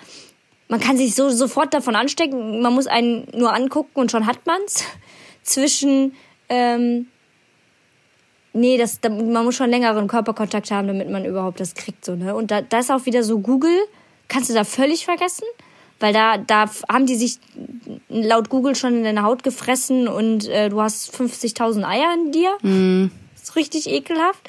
[0.68, 4.46] man kann sich so sofort davon anstecken, man muss einen nur angucken und schon hat
[4.46, 4.84] man's.
[5.42, 6.14] Zwischen,
[6.48, 7.06] ähm,
[8.56, 12.16] nee, das, da, man muss schon längeren Körperkontakt haben, damit man überhaupt das kriegt, so,
[12.16, 12.34] ne?
[12.34, 13.78] Und da, da ist auch wieder so Google,
[14.28, 15.44] kannst du da völlig vergessen,
[16.00, 17.38] weil da, da haben die sich
[18.08, 22.50] laut Google schon in deine Haut gefressen und äh, du hast 50.000 Eier in dir.
[23.34, 24.48] Das ist richtig ekelhaft.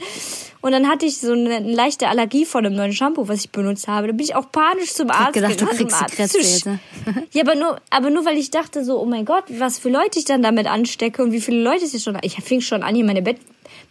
[0.62, 3.88] Und dann hatte ich so eine leichte Allergie von einem neuen Shampoo, was ich benutzt
[3.88, 4.08] habe.
[4.08, 6.66] Da bin ich auch panisch zum Arzt gedacht, du gegangen, kriegst die Krätze jetzt,
[7.32, 10.18] ja, aber nur, aber nur weil ich dachte so, oh mein Gott, was für Leute
[10.20, 12.18] ich dann damit anstecke und wie viele Leute es hier schon.
[12.24, 13.38] Ich fing schon an, hier meine Bett,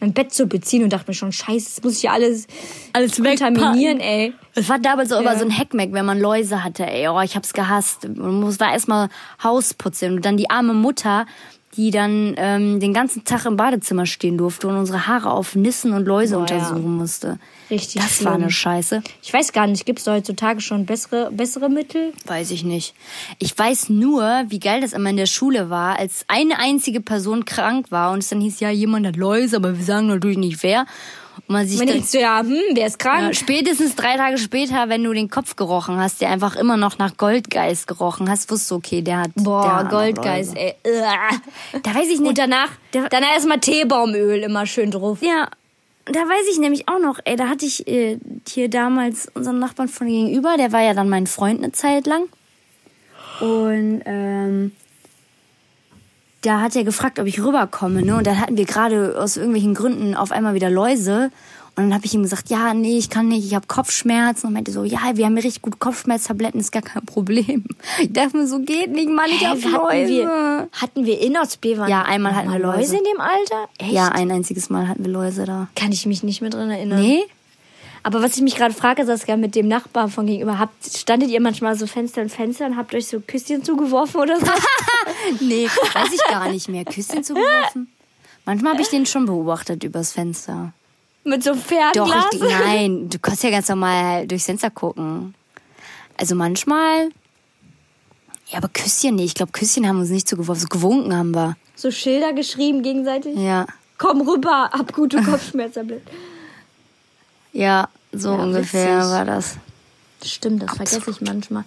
[0.00, 2.46] mein Bett zu beziehen und dachte mir schon, scheiße, das muss ich ja alles,
[2.92, 4.34] alles kontaminieren, ey.
[4.54, 5.38] Es war damals auch immer Ja.
[5.38, 7.08] so ein Heckmeck, wenn man Läuse hatte, ey.
[7.08, 8.08] Oh, ich hab's gehasst.
[8.14, 9.08] Man muss da erstmal
[9.42, 10.14] Haus putzen.
[10.14, 11.26] Und dann die arme Mutter,
[11.76, 15.92] die dann ähm, den ganzen Tag im Badezimmer stehen durfte und unsere Haare auf Nissen
[15.92, 17.38] und Läuse Boah, untersuchen musste.
[17.70, 18.42] Richtig Das war schlimm.
[18.44, 19.02] eine Scheiße.
[19.22, 22.12] Ich weiß gar nicht, gibt es heutzutage schon bessere, bessere Mittel?
[22.26, 22.94] Weiß ich nicht.
[23.38, 27.44] Ich weiß nur, wie geil das immer in der Schule war, als eine einzige Person
[27.44, 30.62] krank war und es dann hieß, ja, jemand hat Läuse, aber wir sagen natürlich nicht
[30.62, 30.86] wer.
[31.38, 33.22] Und man sich Man dann, denkt so, ja, hm, wer ist krank?
[33.22, 36.96] ja, spätestens drei Tage später, wenn du den Kopf gerochen hast, der einfach immer noch
[36.98, 40.74] nach Goldgeist gerochen hast, wusstest du, okay, der hat der Boah, noch Goldgeist, ey.
[41.82, 42.38] Da weiß ich Und nicht.
[42.38, 45.18] danach, danach erstmal Teebaumöl immer schön drauf.
[45.20, 45.48] Ja,
[46.06, 49.88] da weiß ich nämlich auch noch, ey, da hatte ich äh, hier damals unseren Nachbarn
[49.88, 52.24] von gegenüber, der war ja dann mein Freund eine Zeit lang.
[53.40, 54.72] Und ähm,
[56.42, 58.16] da hat er gefragt, ob ich rüberkomme, ne?
[58.16, 61.30] Und dann hatten wir gerade aus irgendwelchen Gründen auf einmal wieder Läuse.
[61.78, 64.46] Und dann habe ich ihm gesagt, ja, nee, ich kann nicht, ich habe Kopfschmerzen.
[64.46, 67.64] Und meinte so, ja, wir haben richtig gut Kopfschmerztabletten, ist gar kein Problem.
[68.00, 70.08] Ich dachte mir so, geht nicht, Mann, ich hab hatten Läuse.
[70.08, 72.96] wir, hatten wir in Ostbevern Ja, einmal hatten wir Läuse Läuse.
[72.96, 73.68] in dem Alter?
[73.78, 73.92] Echt?
[73.92, 75.68] Ja, ein einziges Mal hatten wir Läuse da.
[75.76, 76.98] Kann ich mich nicht mehr dran erinnern.
[77.00, 77.22] Nee?
[78.02, 81.40] Aber was ich mich gerade frage, Saskia, mit dem Nachbarn von gegenüber, habt, standet ihr
[81.42, 84.46] manchmal so Fenster in Fenster und habt euch so Küsschen zugeworfen oder so?
[85.40, 86.84] Nee, weiß ich gar nicht mehr.
[86.84, 87.88] Küsschen zugeworfen?
[88.44, 90.72] Manchmal habe ich den schon beobachtet übers Fenster.
[91.26, 92.24] Mit so einem Doch, Fernglas?
[92.32, 95.34] ich, nein, du kannst ja ganz normal durchs Fenster gucken.
[96.16, 97.10] Also manchmal.
[98.48, 100.60] Ja, aber Küsschen, nee, ich glaube, Küsschen haben uns nicht zugeworfen.
[100.62, 101.56] So gewunken haben wir.
[101.74, 103.36] So Schilder geschrieben gegenseitig.
[103.36, 103.66] Ja.
[103.98, 106.06] Komm rüber, hab gute Kopfschmerztabletten.
[107.52, 109.10] Ja, so Ja, ungefähr witzig.
[109.12, 109.56] war das.
[110.22, 111.64] Stimmt, das vergesse ich manchmal.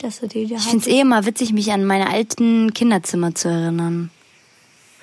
[0.00, 3.48] Dass du die Ich finde es eh immer witzig, mich an meine alten Kinderzimmer zu
[3.48, 4.10] erinnern.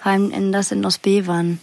[0.01, 1.61] Vor allem in das in Ostbevern.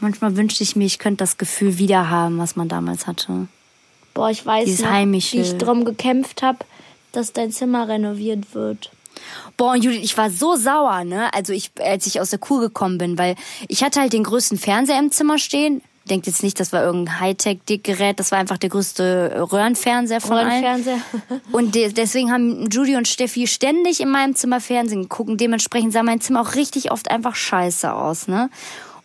[0.00, 3.48] Manchmal wünschte ich mir, ich könnte das Gefühl wieder haben, was man damals hatte.
[4.14, 5.36] Boah, ich weiß Dieses noch, Heimische.
[5.36, 6.58] wie ich drum gekämpft habe,
[7.12, 8.90] dass dein Zimmer renoviert wird.
[9.56, 11.32] Boah, und Judith, ich war so sauer, ne?
[11.34, 13.34] Also ich, als ich aus der Kur gekommen bin, weil
[13.66, 15.82] ich hatte halt den größten Fernseher im Zimmer stehen.
[16.08, 20.48] Denkt jetzt nicht, das war irgendein Hightech-Dickgerät, das war einfach der größte Röhrenfernseher von allen.
[20.48, 21.00] Röhrenfernseher.
[21.52, 25.38] Und de deswegen haben Judy und Steffi ständig in meinem Zimmer Fernsehen geguckt.
[25.38, 28.48] Dementsprechend sah mein Zimmer auch richtig oft einfach scheiße aus, ne?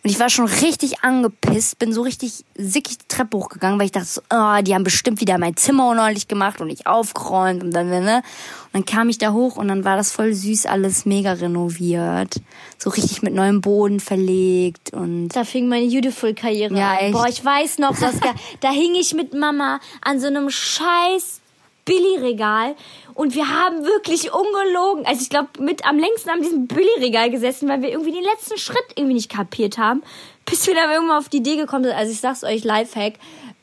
[0.04, 3.92] Und ich war schon richtig angepisst, bin so richtig sickig die Treppe hochgegangen, weil ich
[3.92, 7.70] dachte, so, oh, die haben bestimmt wieder mein Zimmer unordentlich gemacht und nicht aufgeräumt und
[7.70, 8.16] dann, ne?
[8.16, 12.34] Und dann kam ich da hoch und dann war das voll süß, alles mega renoviert.
[12.76, 16.98] So richtig mit neuem Boden verlegt und Da fing meine Beautiful-Karriere Ja, an.
[16.98, 17.12] echt.
[17.12, 21.40] Boah, ich weiß noch, Saskia, da hing ich mit Mama an so einem scheiß
[21.84, 22.74] Billy-Regal
[23.14, 27.68] und wir haben wirklich ungelogen, also ich glaube, mit am längsten an diesem Billy-Regal gesessen,
[27.68, 30.02] weil wir irgendwie den letzten Schritt irgendwie nicht kapiert haben,
[30.46, 33.14] bis wir dann irgendwann auf die Idee gekommen sind, also ich sag's euch, Lifehack,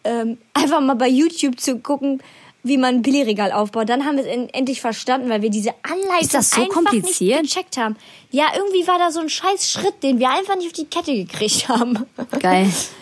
[0.03, 2.21] ähm, einfach mal bei YouTube zu gucken,
[2.63, 3.89] wie man ein Billigregal aufbaut.
[3.89, 7.41] Dann haben wir es endlich verstanden, weil wir diese Anleitung Ist das so einfach kompliziert?
[7.41, 7.95] nicht gecheckt haben.
[8.29, 11.13] Ja, irgendwie war da so ein scheiß Schritt, den wir einfach nicht auf die Kette
[11.13, 12.05] gekriegt haben.
[12.39, 12.71] Geil.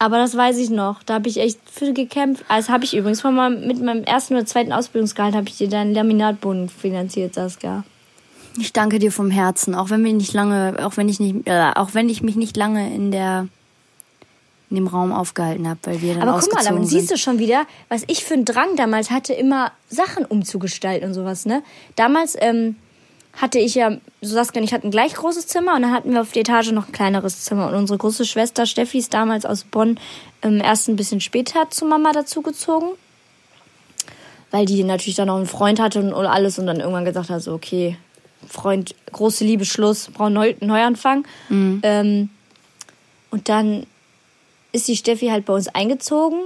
[0.00, 1.02] Aber das weiß ich noch.
[1.02, 2.42] Da habe ich echt für gekämpft.
[2.48, 5.68] Also habe ich übrigens von meinem, mit meinem ersten oder zweiten Ausbildungsgehalt habe ich dir
[5.68, 7.84] deinen Laminatboden finanziert, Saskia.
[8.58, 11.72] Ich danke dir vom Herzen, auch wenn wir nicht lange, auch wenn ich nicht, äh,
[11.74, 13.46] auch wenn ich mich nicht lange in der
[14.70, 17.00] in dem Raum aufgehalten habe, weil wir dann Aber guck mal, damit sind.
[17.00, 21.14] siehst du schon wieder, was ich für einen Drang damals hatte, immer Sachen umzugestalten und
[21.14, 21.62] sowas, ne?
[21.96, 22.76] Damals ähm,
[23.34, 26.12] hatte ich ja, so Saskia und ich hatten ein gleich großes Zimmer und dann hatten
[26.12, 27.68] wir auf der Etage noch ein kleineres Zimmer.
[27.68, 29.98] Und unsere große Schwester Steffi ist damals aus Bonn
[30.42, 32.90] ähm, erst ein bisschen später zu Mama dazugezogen.
[34.50, 37.40] Weil die natürlich dann noch einen Freund hatte und alles und dann irgendwann gesagt hat,
[37.40, 37.96] so, okay,
[38.48, 41.24] Freund, große Liebe, Schluss, brauchen neu, Neuanfang.
[41.82, 42.30] Ähm,
[43.30, 43.86] und dann
[44.72, 46.40] ist die Steffi halt bei uns eingezogen.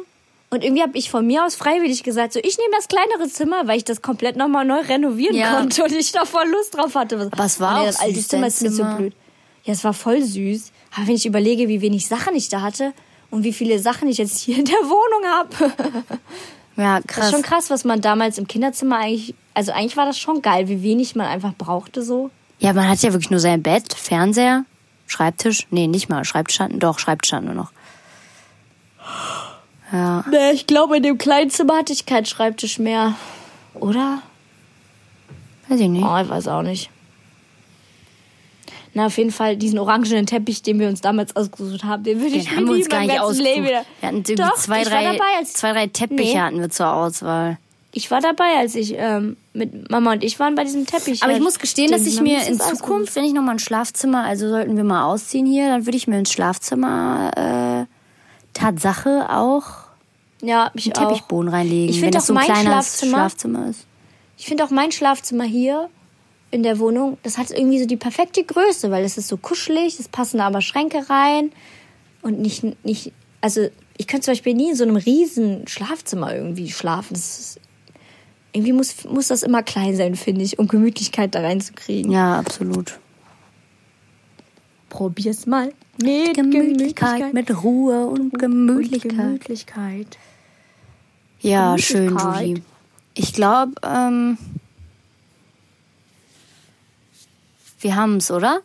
[0.55, 3.66] Und irgendwie habe ich von mir aus freiwillig gesagt, so ich nehme das kleinere Zimmer,
[3.66, 5.57] weil ich das komplett nochmal neu renovieren Ja.
[5.59, 7.28] konnte und ich da voll Lust drauf hatte.
[7.32, 8.94] Aber es war nee, auch das alte Zimmer ist mir Zimmer.
[8.96, 9.14] blöd.
[9.64, 10.70] Ja, es war voll süß.
[10.96, 12.92] Aber wenn ich überlege, wie wenig Sachen ich da hatte
[13.30, 15.72] und wie viele Sachen ich jetzt hier in der Wohnung habe.
[16.76, 17.26] Ja, Das krass.
[17.26, 20.66] ist schon krass, was man damals im Kinderzimmer eigentlich, also eigentlich war das schon geil,
[20.68, 22.30] wie wenig man einfach brauchte so.
[22.59, 24.64] Ja, man hat ja wirklich nur sein Bett, Fernseher,
[25.07, 25.68] Schreibtisch.
[25.70, 27.70] Nee, nicht mal Schreibtisch hatten, doch Schreibtisch hatten wir noch.
[29.93, 33.14] Ja, Nee, ich glaube, in dem kleinen Zimmer hatte ich keinen Schreibtisch mehr.
[33.74, 34.22] Oder?
[35.68, 36.05] weiß ich nicht.
[36.05, 36.91] Oh, ich weiß auch nicht.
[38.97, 42.37] Na, auf jeden Fall diesen orangenen Teppich, den wir uns damals ausgesucht haben, den würde
[42.37, 43.45] ich haben wir uns gar nicht ausgesucht.
[43.64, 46.41] Wir hatten irgendwie Doch, zwei, ich drei, dabei, als zwei, drei Teppiche Nee.
[46.41, 47.59] hatten wir zur Auswahl.
[47.91, 51.24] ich war dabei, als ich ähm, mit Mama und ich waren bei diesem Teppich.
[51.24, 54.22] Aber ich muss gestehen, Den dass ich mir in Zukunft, wenn ich nochmal ein Schlafzimmer,
[54.24, 57.93] also sollten wir mal ausziehen hier, dann würde ich mir ins Schlafzimmer äh,
[58.55, 59.64] Tatsache auch.
[60.42, 61.09] Ja, ich einen auch.
[61.09, 63.86] Teppichboden reinlegen, Ich wenn das auch so ein mein kleines Schlafzimmer- Schlafzimmer ist.
[64.36, 65.88] Ich finde auch mein Schlafzimmer hier
[66.50, 69.98] in der Wohnung, das hat irgendwie so die perfekte Größe, weil es ist so kuschelig,
[69.98, 71.50] es passen da aber Schränke rein
[72.22, 76.70] und nicht, nicht, also ich könnte zum Beispiel nie in so einem riesen Schlafzimmer irgendwie
[76.70, 77.14] schlafen.
[77.14, 77.61] Ist,
[78.52, 82.11] irgendwie muss, muss das immer klein sein, finde ich, um Gemütlichkeit da reinzukriegen.
[82.12, 82.98] Ja, absolut.
[84.90, 85.72] Probier's mal.
[86.03, 89.11] Mit Gemütlichkeit, mit Ruhe und und Gemütlichkeit.
[89.11, 90.18] Gemütlichkeit.
[91.40, 92.47] Ja, schön, Gemütlichkeit.
[92.47, 92.62] Julie.
[93.14, 94.38] Ich glaube, ähm,
[97.80, 98.61] wir haben's, oder?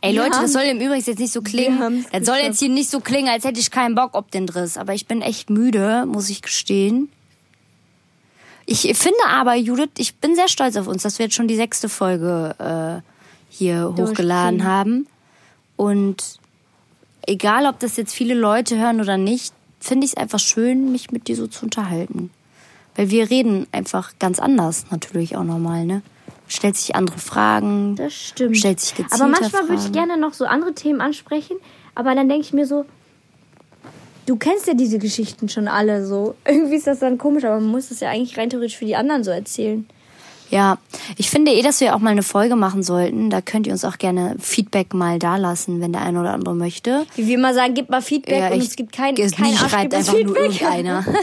[0.00, 2.06] Ey Wir Leute, das soll im Übrigen jetzt nicht so klingen.
[2.12, 4.78] Das soll jetzt hier nicht so klingen, als hätte ich keinen Bock ob den Driss.
[4.78, 7.10] Aber ich bin echt müde, muss ich gestehen.
[8.66, 11.56] Ich finde aber, Judith, ich bin sehr stolz auf uns, dass wir jetzt schon die
[11.56, 13.02] sechste Folge äh,
[13.48, 15.06] hier hochgeladen haben.
[15.76, 16.38] Und
[17.26, 21.10] egal, ob das jetzt viele Leute hören oder nicht, finde ich es einfach schön, mich
[21.10, 22.30] mit dir so zu unterhalten.
[22.94, 26.02] Weil wir reden einfach ganz anders natürlich auch nochmal, ne?
[26.48, 27.96] Stellt sich andere Fragen.
[27.96, 28.56] Das stimmt.
[28.56, 31.56] Stellt sich gezielter aber manchmal würde ich gerne noch so andere Themen ansprechen,
[31.94, 32.84] aber dann denke ich mir so,
[34.26, 36.36] du kennst ja diese Geschichten schon alle so.
[36.44, 38.96] Irgendwie ist das dann komisch, aber man muss das ja eigentlich rein theoretisch für die
[38.96, 39.86] anderen so erzählen.
[40.50, 40.78] Ja,
[41.16, 43.30] ich finde eh, dass wir auch mal eine Folge machen sollten.
[43.30, 47.04] Da könnt ihr uns auch gerne Feedback mal dalassen, wenn der eine oder andere möchte.
[47.16, 49.92] Wie wir immer sagen, gib mal Feedback und ich- es gibt kein, es kein schreibt
[49.94, 50.42] einfach nur Feedback.
[50.44, 51.04] irgendeiner.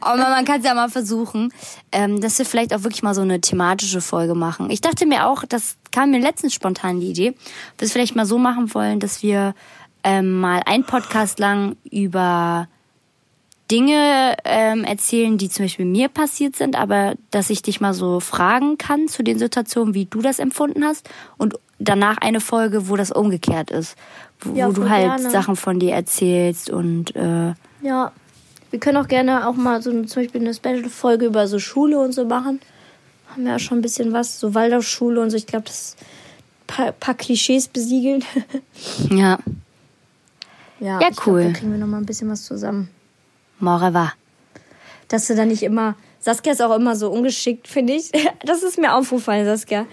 [0.00, 1.52] Aber man kann es ja mal versuchen,
[1.92, 4.70] ähm, dass wir vielleicht auch wirklich mal so eine thematische Folge machen.
[4.70, 7.30] Ich dachte mir auch, das kam mir letztens spontan die Idee,
[7.78, 9.54] dass wir es vielleicht mal so machen wollen, dass wir
[10.04, 12.68] ähm, mal einen Podcast lang über
[13.70, 18.20] Dinge ähm, erzählen, die zum Beispiel mir passiert sind, aber dass ich dich mal so
[18.20, 22.96] fragen kann zu den Situationen, wie du das empfunden hast und danach eine Folge, wo
[22.96, 23.96] das umgekehrt ist,
[24.40, 25.30] wo, Ja, wo du halt gerne.
[25.30, 28.12] Sachen von dir erzählst und äh, Ja.
[28.70, 32.12] Wir können auch gerne auch mal so zum Beispiel eine Special-Folge über so Schule und
[32.12, 32.60] so machen.
[33.30, 35.38] Haben wir ja schon ein bisschen was, so Waldorfschule und so.
[35.38, 35.96] Ich glaube, das
[36.66, 38.22] paar, paar Klischees besiegeln.
[39.10, 39.38] ja,
[40.80, 41.44] ja, Ja, ich glaub, cool.
[41.44, 42.90] da kriegen wir noch mal ein bisschen was zusammen.
[43.60, 44.12] Moreva.
[45.08, 45.94] dass du dann nicht immer.
[46.20, 48.10] Saskia ist auch immer so ungeschickt, finde ich.
[48.44, 49.86] Das ist mir aufgefallen, Saskia.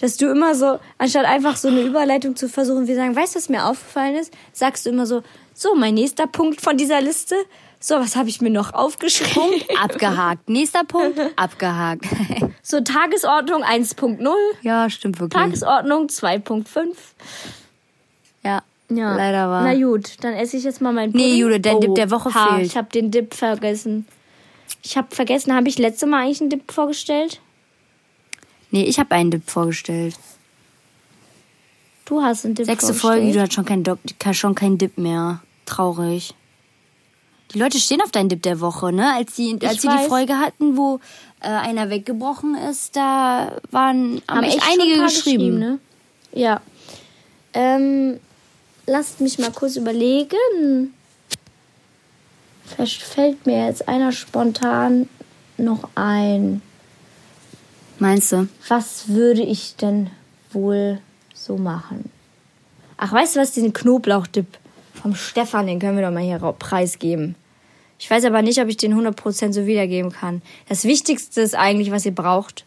[0.00, 3.38] Dass du immer so, anstatt einfach so eine Überleitung zu versuchen, wir sagen, weißt du,
[3.38, 4.32] was mir aufgefallen ist?
[4.52, 5.22] Sagst du immer so,
[5.54, 7.36] so, mein nächster Punkt von dieser Liste.
[7.78, 9.62] So, was habe ich mir noch aufgeschrieben?
[9.80, 10.48] Abgehakt.
[10.48, 12.06] Nächster Punkt, abgehakt.
[12.66, 14.26] So, Tagesordnung 1.0,
[14.62, 15.38] ja, stimmt wirklich.
[15.38, 16.96] Tagesordnung 2.5.
[18.90, 19.62] ja, leider war.
[19.64, 21.36] Na gut, dann esse ich jetzt mal meinen Nee, Pudding.
[21.38, 22.66] Jude, der Dip der Woche ha, fehlt.
[22.66, 24.06] Ich habe den Dip vergessen.
[24.82, 27.40] Ich habe vergessen, habe ich letzte Mal eigentlich einen Dip vorgestellt?
[28.70, 30.16] Nee, ich habe einen Dip vorgestellt.
[32.04, 33.22] Du hast einen Dip Sechste vorgestellt.
[33.22, 35.40] Folge, du hast schon keinen Dop- schon keinen Dip mehr.
[35.64, 36.34] Traurig.
[37.54, 39.14] Die Leute stehen auf deinen Dip der Woche, ne?
[39.14, 40.08] Als die, als sie die.
[40.08, 41.00] Folge hatten, wo
[41.40, 45.58] äh, einer weggebrochen ist, da waren haben echt einige ein paar geschrieben.
[45.58, 45.78] ne?
[46.32, 46.60] Ja.
[47.54, 48.18] Ähm,
[48.86, 50.94] lasst mich mal kurz überlegen.
[52.64, 55.08] Vielleicht fällt mir jetzt einer spontan
[55.56, 56.62] noch ein.
[57.98, 58.48] Meinst du?
[58.68, 60.10] Was würde ich denn
[60.52, 60.98] wohl
[61.34, 62.10] so machen?
[62.96, 64.46] Ach, weißt du was, diesen Knoblauchdip
[64.94, 67.34] vom Stefan, den können wir doch mal hier preisgeben.
[67.98, 70.42] Ich weiß aber nicht, ob ich den 100% so wiedergeben kann.
[70.68, 72.64] Das Wichtigste ist eigentlich, was ihr braucht.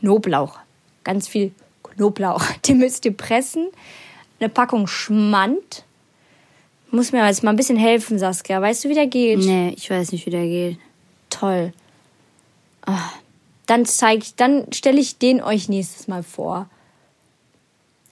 [0.00, 0.58] Knoblauch.
[1.04, 1.52] Ganz viel
[1.82, 2.44] Knoblauch.
[2.68, 3.68] Den müsst ihr pressen.
[4.40, 5.84] Eine Packung Schmand.
[6.90, 8.60] Muss mir jetzt mal ein bisschen helfen, Saskia.
[8.60, 9.38] Weißt du, wie der geht?
[9.40, 10.78] Nee, ich weiß nicht, wie der geht.
[11.30, 11.72] Toll.
[12.86, 13.10] Ah,
[13.66, 16.68] Dann zeig ich, dann stelle ich den euch nächstes Mal vor.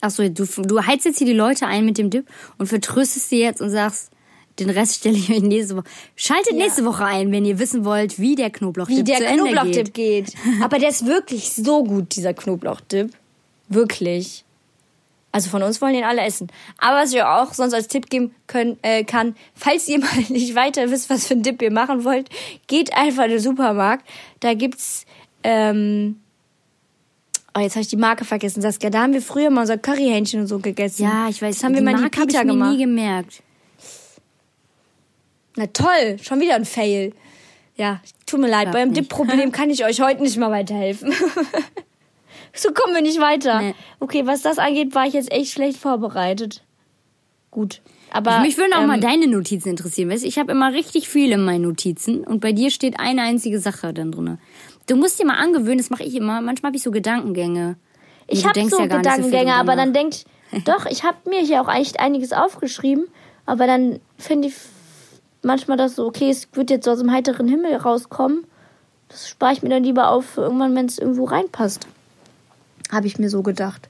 [0.01, 2.27] Achso, du, du heizt jetzt hier die Leute ein mit dem Dip
[2.59, 4.11] und vertröstest sie jetzt und sagst,
[4.59, 5.85] den Rest stelle ich euch nächste Woche.
[6.17, 6.59] Schaltet Ja.
[6.65, 10.27] nächste Woche ein, wenn ihr wissen wollt, wie der Knoblauchdip Wie der Knoblauchdip geht.
[10.27, 10.35] geht.
[10.63, 13.13] Aber der ist wirklich so gut, dieser Knoblauchdip.
[13.69, 14.45] Wirklich.
[15.35, 16.49] Also von uns wollen den alle essen.
[16.79, 20.55] Aber was ich auch sonst als Tipp geben können, äh, kann, falls ihr mal nicht
[20.55, 22.29] weiter wisst, was für einen Dip ihr machen wollt,
[22.67, 24.07] geht einfach in den Supermarkt.
[24.41, 25.07] Da gibt's,
[25.43, 26.21] ähm,
[27.57, 28.91] oh, jetzt habe ich die Marke vergessen, Saskia.
[28.91, 31.05] Da haben wir früher mal unser Curryhähnchen und so gegessen.
[31.05, 32.53] Ja, ich weiß, Das haben wir die mal in die Marke hab Pita ich mir
[32.53, 32.73] gemacht.
[32.73, 33.43] nie gemerkt.
[35.57, 37.15] Na toll, schon wieder ein Fail.
[37.77, 38.93] Ja, tut mir leid, beim.
[38.93, 41.15] Dip-Problem kann ich euch heute nicht mal weiterhelfen.
[42.55, 43.61] so kommen wir nicht weiter.
[43.61, 43.75] Nee.
[44.01, 46.63] Okay, was das angeht, war ich jetzt echt schlecht vorbereitet.
[47.51, 47.81] Gut.
[48.11, 50.11] Aber Mich würden auch ähm, mal deine Notizen interessieren.
[50.11, 53.59] Weißt, ich habe immer richtig viel in meinen Notizen und bei dir steht eine einzige
[53.59, 54.39] Sache dann drin.
[54.87, 56.41] Du musst dir mal angewöhnen, das mache ich immer.
[56.43, 57.77] Manchmal habe ich so Gedankengänge.
[58.27, 60.27] Ich habe so ja so Gedankengänge, drüber aber dann denkt,
[60.65, 63.07] doch, ich habe mir hier auch echt einiges aufgeschrieben,
[63.47, 64.55] aber dann finde ich
[65.43, 68.45] manchmal das so, okay, es wird jetzt so aus dem heiteren Himmel rauskommen.
[69.09, 71.87] Das spare ich mir dann lieber auf für irgendwann, wenn es irgendwo reinpasst.
[72.91, 73.89] Habe ich mir so gedacht.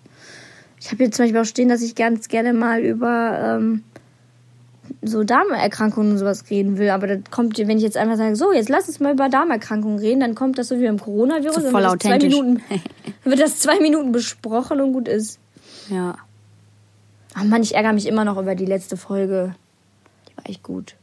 [0.80, 3.84] Ich habe hier zum Beispiel auch stehen, dass ich ganz gerne mal über ähm,
[5.01, 6.90] so Darmerkrankungen und sowas reden will.
[6.90, 9.99] Aber das kommt, wenn ich jetzt einfach sage, so, jetzt lass uns mal über Darmerkrankungen
[9.99, 11.55] reden, dann kommt das so wie beim Coronavirus.
[11.55, 12.34] So voll wird das zwei authentisch.
[12.34, 12.62] Minuten,
[13.24, 15.38] wird das zwei Minuten besprochen und gut ist.
[15.88, 16.16] Ja.
[17.34, 19.55] Ach Mann, ich ärgere mich immer noch über die letzte Folge.
[20.28, 20.97] Die war echt gut.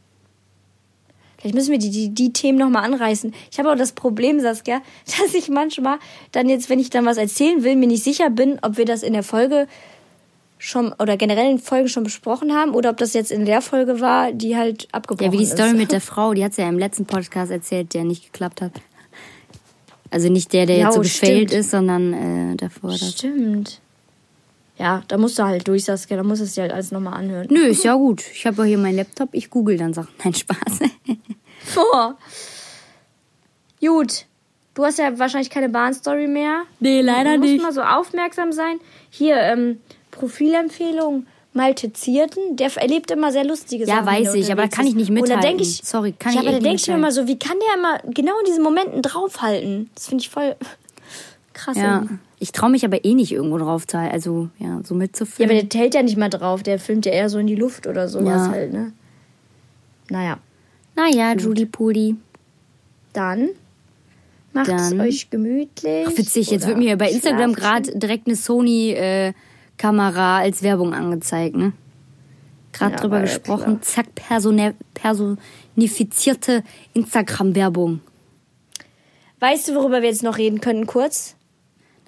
[1.40, 3.32] Vielleicht müssen wir die, die, die Themen nochmal anreißen.
[3.50, 5.98] Ich habe auch das Problem, Saskia, dass ich manchmal
[6.32, 9.02] dann jetzt, wenn ich dann was erzählen will, mir nicht sicher bin, ob wir das
[9.02, 9.66] in der Folge
[10.58, 14.00] schon oder generell in Folgen schon besprochen haben oder ob das jetzt in der Folge
[14.00, 15.52] war, die halt abgebrochen Ja, wie die ist.
[15.52, 18.72] Story mit der Frau, die hat ja im letzten Podcast erzählt, der nicht geklappt hat.
[20.10, 22.90] Also nicht der, der Ja, jetzt so oh, gefailt ist, sondern äh, davor.
[22.90, 23.12] Das.
[23.12, 23.80] Stimmt.
[24.80, 27.12] Ja, da musst du halt durch, Saskia, da musst du es dir halt alles nochmal
[27.12, 27.48] anhören.
[27.50, 28.22] Nö, ist ja gut.
[28.32, 30.08] Ich habe ja hier meinen Laptop, ich google dann Sachen.
[30.24, 30.78] Nein, Spaß.
[31.66, 32.16] vor.
[33.80, 34.24] Gut.
[34.72, 36.62] Du hast ja wahrscheinlich keine Bahnstory mehr.
[36.78, 37.62] Nee, leider du musst nicht.
[37.62, 38.78] mal so aufmerksam sein.
[39.10, 39.80] Hier, ähm,
[40.12, 41.26] Profilempfehlung.
[41.52, 44.06] Malte Zierten, der erlebt immer sehr lustige Ja, Sachen.
[44.06, 45.42] wenn weiß ich, aber da kann ich nicht Und da mithalten.
[45.58, 47.38] denk ich, Sorry, kann ja, ich aber da denke nicht ich mir immer so, wie
[47.40, 49.90] kann der immer genau in diesen Momenten draufhalten?
[49.96, 50.54] Das finde ich voll
[51.52, 51.76] krass.
[51.76, 52.18] Ja, irgendwie.
[52.40, 54.12] Ich traue mich aber eh nicht irgendwo drauf zu halten.
[54.14, 55.56] Also, ja, so Ja, mitzufilmen.
[55.58, 56.62] aber der hält ja nicht mal drauf.
[56.64, 58.50] Der filmt ja eher so in die Luft oder sowas Ja.
[58.50, 58.92] halt, ne?
[60.08, 60.38] Naja,
[60.96, 62.16] naja, Judy Pudi.
[63.12, 63.50] dann
[64.52, 66.06] macht's Dann- euch gemütlich.
[66.08, 71.72] Ach, witzig, jetzt wird mir bei Instagram gerade direkt eine Sony-Kamera als Werbung angezeigt, ne?
[72.72, 73.82] Gerade Ja, drüber ja gesprochen.
[73.82, 76.62] Zack, persone personifizierte
[76.94, 78.00] Instagram-Werbung.
[79.40, 81.34] Weißt du, worüber wir jetzt noch reden können, kurz?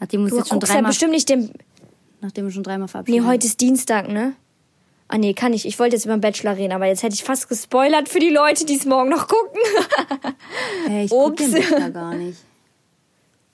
[0.03, 1.53] Nachdem wir uns Du jetzt schon guckst ja dreimal, bestimmt nicht den.
[2.21, 4.35] nachdem wir schon dreimal verabschiedet Nee, heute ist Dienstag, ne?
[5.07, 5.65] Ah, nee, kann ich.
[5.65, 8.31] Ich wollte jetzt über den Bachelor reden, aber jetzt hätte ich fast gespoilert für die
[8.31, 9.61] Leute, die es morgen noch gucken.
[10.89, 11.43] Hey, ich guck Ups.
[11.43, 12.39] den Bachelor gar nicht.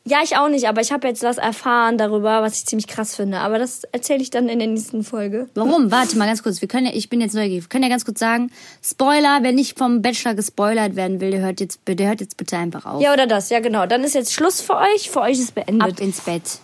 [0.09, 3.15] Ja, ich auch nicht, aber ich habe jetzt was erfahren darüber, was ich ziemlich krass
[3.15, 3.41] finde.
[3.41, 5.49] Aber das erzähle ich dann in der nächsten Folge.
[5.55, 5.91] Warum?
[5.91, 6.61] Warte mal ganz kurz.
[6.61, 7.65] Wir können ja, ich bin jetzt neugierig.
[7.65, 8.51] Wir können ja ganz kurz sagen,
[8.83, 12.57] Spoiler, wer nicht vom Bachelor gespoilert werden will, der hört jetzt, der hört jetzt bitte
[12.57, 13.03] einfach auf.
[13.03, 13.87] Ja, oder das, ja, genau.
[13.87, 15.11] Dann ist jetzt Schluss für euch.
[15.11, 15.93] Für euch ist beendet.
[15.93, 16.59] Ab ins Bett.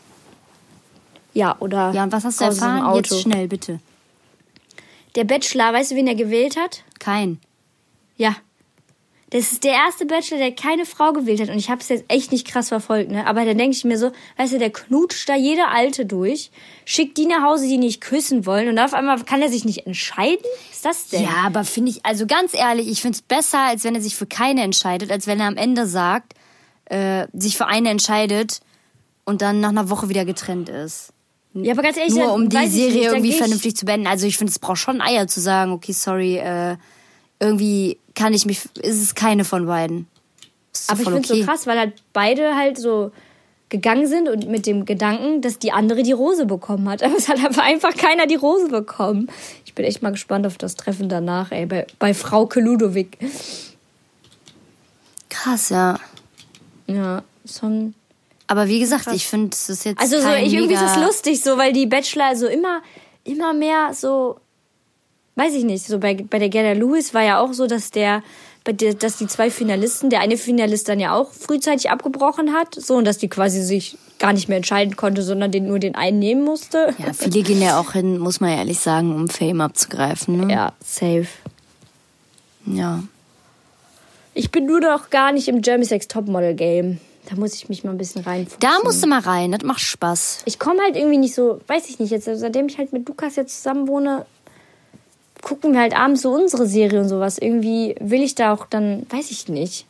[1.33, 1.93] Ja, oder.
[1.93, 2.83] Ja, und was hast du erfahren?
[2.83, 3.15] Auto.
[3.15, 3.81] Jetzt schnell, bitte.
[5.17, 6.83] Der Bachelor, weißt du, wen er gewählt hat?
[6.99, 7.39] Kein.
[8.17, 8.37] Ja.
[9.31, 11.49] Das ist der erste Bachelor, der keine Frau gewählt hat.
[11.49, 13.27] Und ich habe es jetzt echt nicht krass verfolgt, ne?
[13.27, 16.51] Aber dann denke ich mir so, weißt du, der knutscht da jede Alte durch,
[16.85, 18.69] schickt die nach Hause, die nicht küssen wollen.
[18.69, 20.45] Und auf einmal kann er sich nicht entscheiden?
[20.69, 21.23] Was ist das denn?
[21.23, 24.15] Ja, aber finde ich, also ganz ehrlich, ich finde es besser, als wenn er sich
[24.15, 26.35] für keine entscheidet, als wenn er am Ende sagt,
[26.85, 28.61] äh, sich für eine entscheidet
[29.25, 31.13] und dann nach einer Woche wieder getrennt ist.
[31.55, 34.09] Ja, aber ganz ehrlich, Nur um die Serie nicht, irgendwie vernünftig zu beenden.
[34.09, 36.77] Also ich finde, es braucht schon Eier zu sagen, okay, sorry, äh,
[37.39, 40.07] irgendwie kann ich mich, ist es keine von beiden.
[40.73, 41.41] Ist Aber ich finde es okay.
[41.41, 43.13] so krass, weil halt beide halt so
[43.69, 47.03] gegangen sind und mit dem Gedanken, dass die andere die Rose bekommen hat.
[47.05, 49.29] Aber es hat aber einfach keiner die Rose bekommen.
[49.65, 53.19] Ich bin echt mal gespannt auf das Treffen danach, ey, bei, bei Frauke Ludovic.
[55.29, 55.99] Krass, ja.
[56.87, 57.95] Ja, schon.
[58.47, 61.43] Aber wie gesagt, ich finde, es ist jetzt Also so, ich, irgendwie ist es lustig,
[61.43, 62.83] so, weil die Bachelor so immer,
[63.25, 64.39] immer mehr so,
[65.37, 68.23] weiß ich nicht, so bei, bei der Gerda Lewis war ja auch so, dass der,
[68.65, 73.05] dass die zwei Finalisten, der eine Finalist dann ja auch frühzeitig abgebrochen hat, so, und
[73.05, 76.45] dass die quasi sich gar nicht mehr entscheiden konnte, sondern den, nur den einen nehmen
[76.45, 76.95] musste.
[76.99, 80.47] Ja, viele gehen ja auch hin, muss man ehrlich sagen, um Fame abzugreifen.
[80.47, 80.53] Ne?
[80.53, 81.27] Ja, safe.
[82.67, 83.03] ja.
[84.37, 86.99] Ich bin nur noch gar nicht im Jeremy Sex Topmodel Game.
[87.29, 88.61] Da muss ich mich mal ein bisschen reinfuchsen.
[88.61, 90.43] Da musst du mal rein, das macht Spaß.
[90.45, 93.37] Ich komme halt irgendwie nicht so, weiß ich nicht, jetzt, seitdem ich halt mit Lukas
[93.37, 94.27] jetzt zusammen wohne,
[95.45, 97.39] gucken wir halt abends so unsere Serie und sowas.
[97.39, 99.87] Irgendwie will ich da auch dann, weiß ich nicht.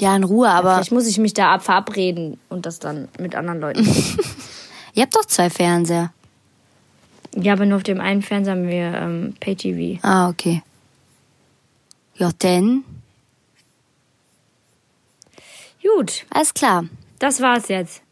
[0.00, 3.34] Ja, in Ruhe, aber Vielleicht muss ich mich da ab verabreden und das dann mit
[3.34, 3.84] anderen Leuten.
[4.94, 6.12] ihr habt doch zwei Fernseher.
[7.34, 9.98] ja, aber nur auf dem einen Fernseher haben wir ähm, Pay-TV.
[10.06, 10.62] Ah, okay.
[12.14, 12.84] Ja, denn,
[15.96, 16.84] Gut, alles klar.
[17.18, 18.02] das war's jetzt.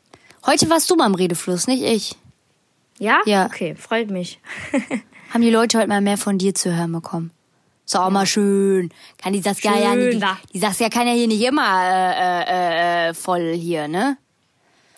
[0.44, 2.16] Heute warst du mal im Redefluss, nicht ich.
[2.98, 3.20] Ja?
[3.26, 3.46] Ja.
[3.46, 4.40] Okay, freut mich.
[5.32, 7.30] Haben die Leute heute mal mehr von dir zu hören bekommen.
[7.84, 8.90] Ist auch mal schön.
[9.18, 10.36] Kann die Saskia ja Schön, nicht, wa?
[10.48, 14.16] die, die Saskia kann ja hier nicht immer äh, äh, äh, voll hier, ne?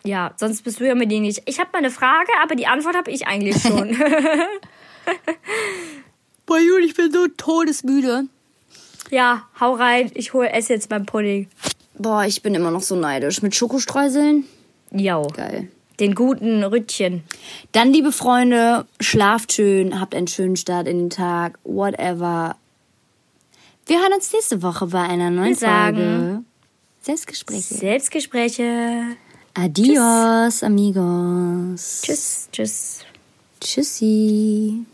[0.05, 1.43] Ja, sonst bist du ja mit denen nicht.
[1.45, 3.95] Ich habe mal eine Frage, aber die Antwort habe ich eigentlich schon.
[6.47, 8.25] Boah, Juli, ich bin so todesmüde.
[9.11, 10.11] ja, hau rein.
[10.15, 11.49] Ich hole esse jetzt beim Pudding.
[11.99, 13.43] Boah, ich bin immer noch so neidisch.
[13.43, 14.45] Mit Schokostreuseln?
[14.93, 15.27] Jo.
[15.35, 15.69] Geil.
[16.01, 17.25] Den guten Rüttchen.
[17.73, 22.57] Dann, liebe Freunde, schlaft schön, habt einen schönen Start in den Tag, whatever.
[23.87, 26.45] Wir hören uns nächste Woche bei einer neuen Wir sagen- Folge.
[27.03, 27.75] Selbstgespräche.
[27.75, 29.03] Selbstgespräche.
[29.55, 32.03] Adios, amigos.
[32.03, 32.99] Tschüss, tschüss.
[33.61, 34.85] Tschüssi.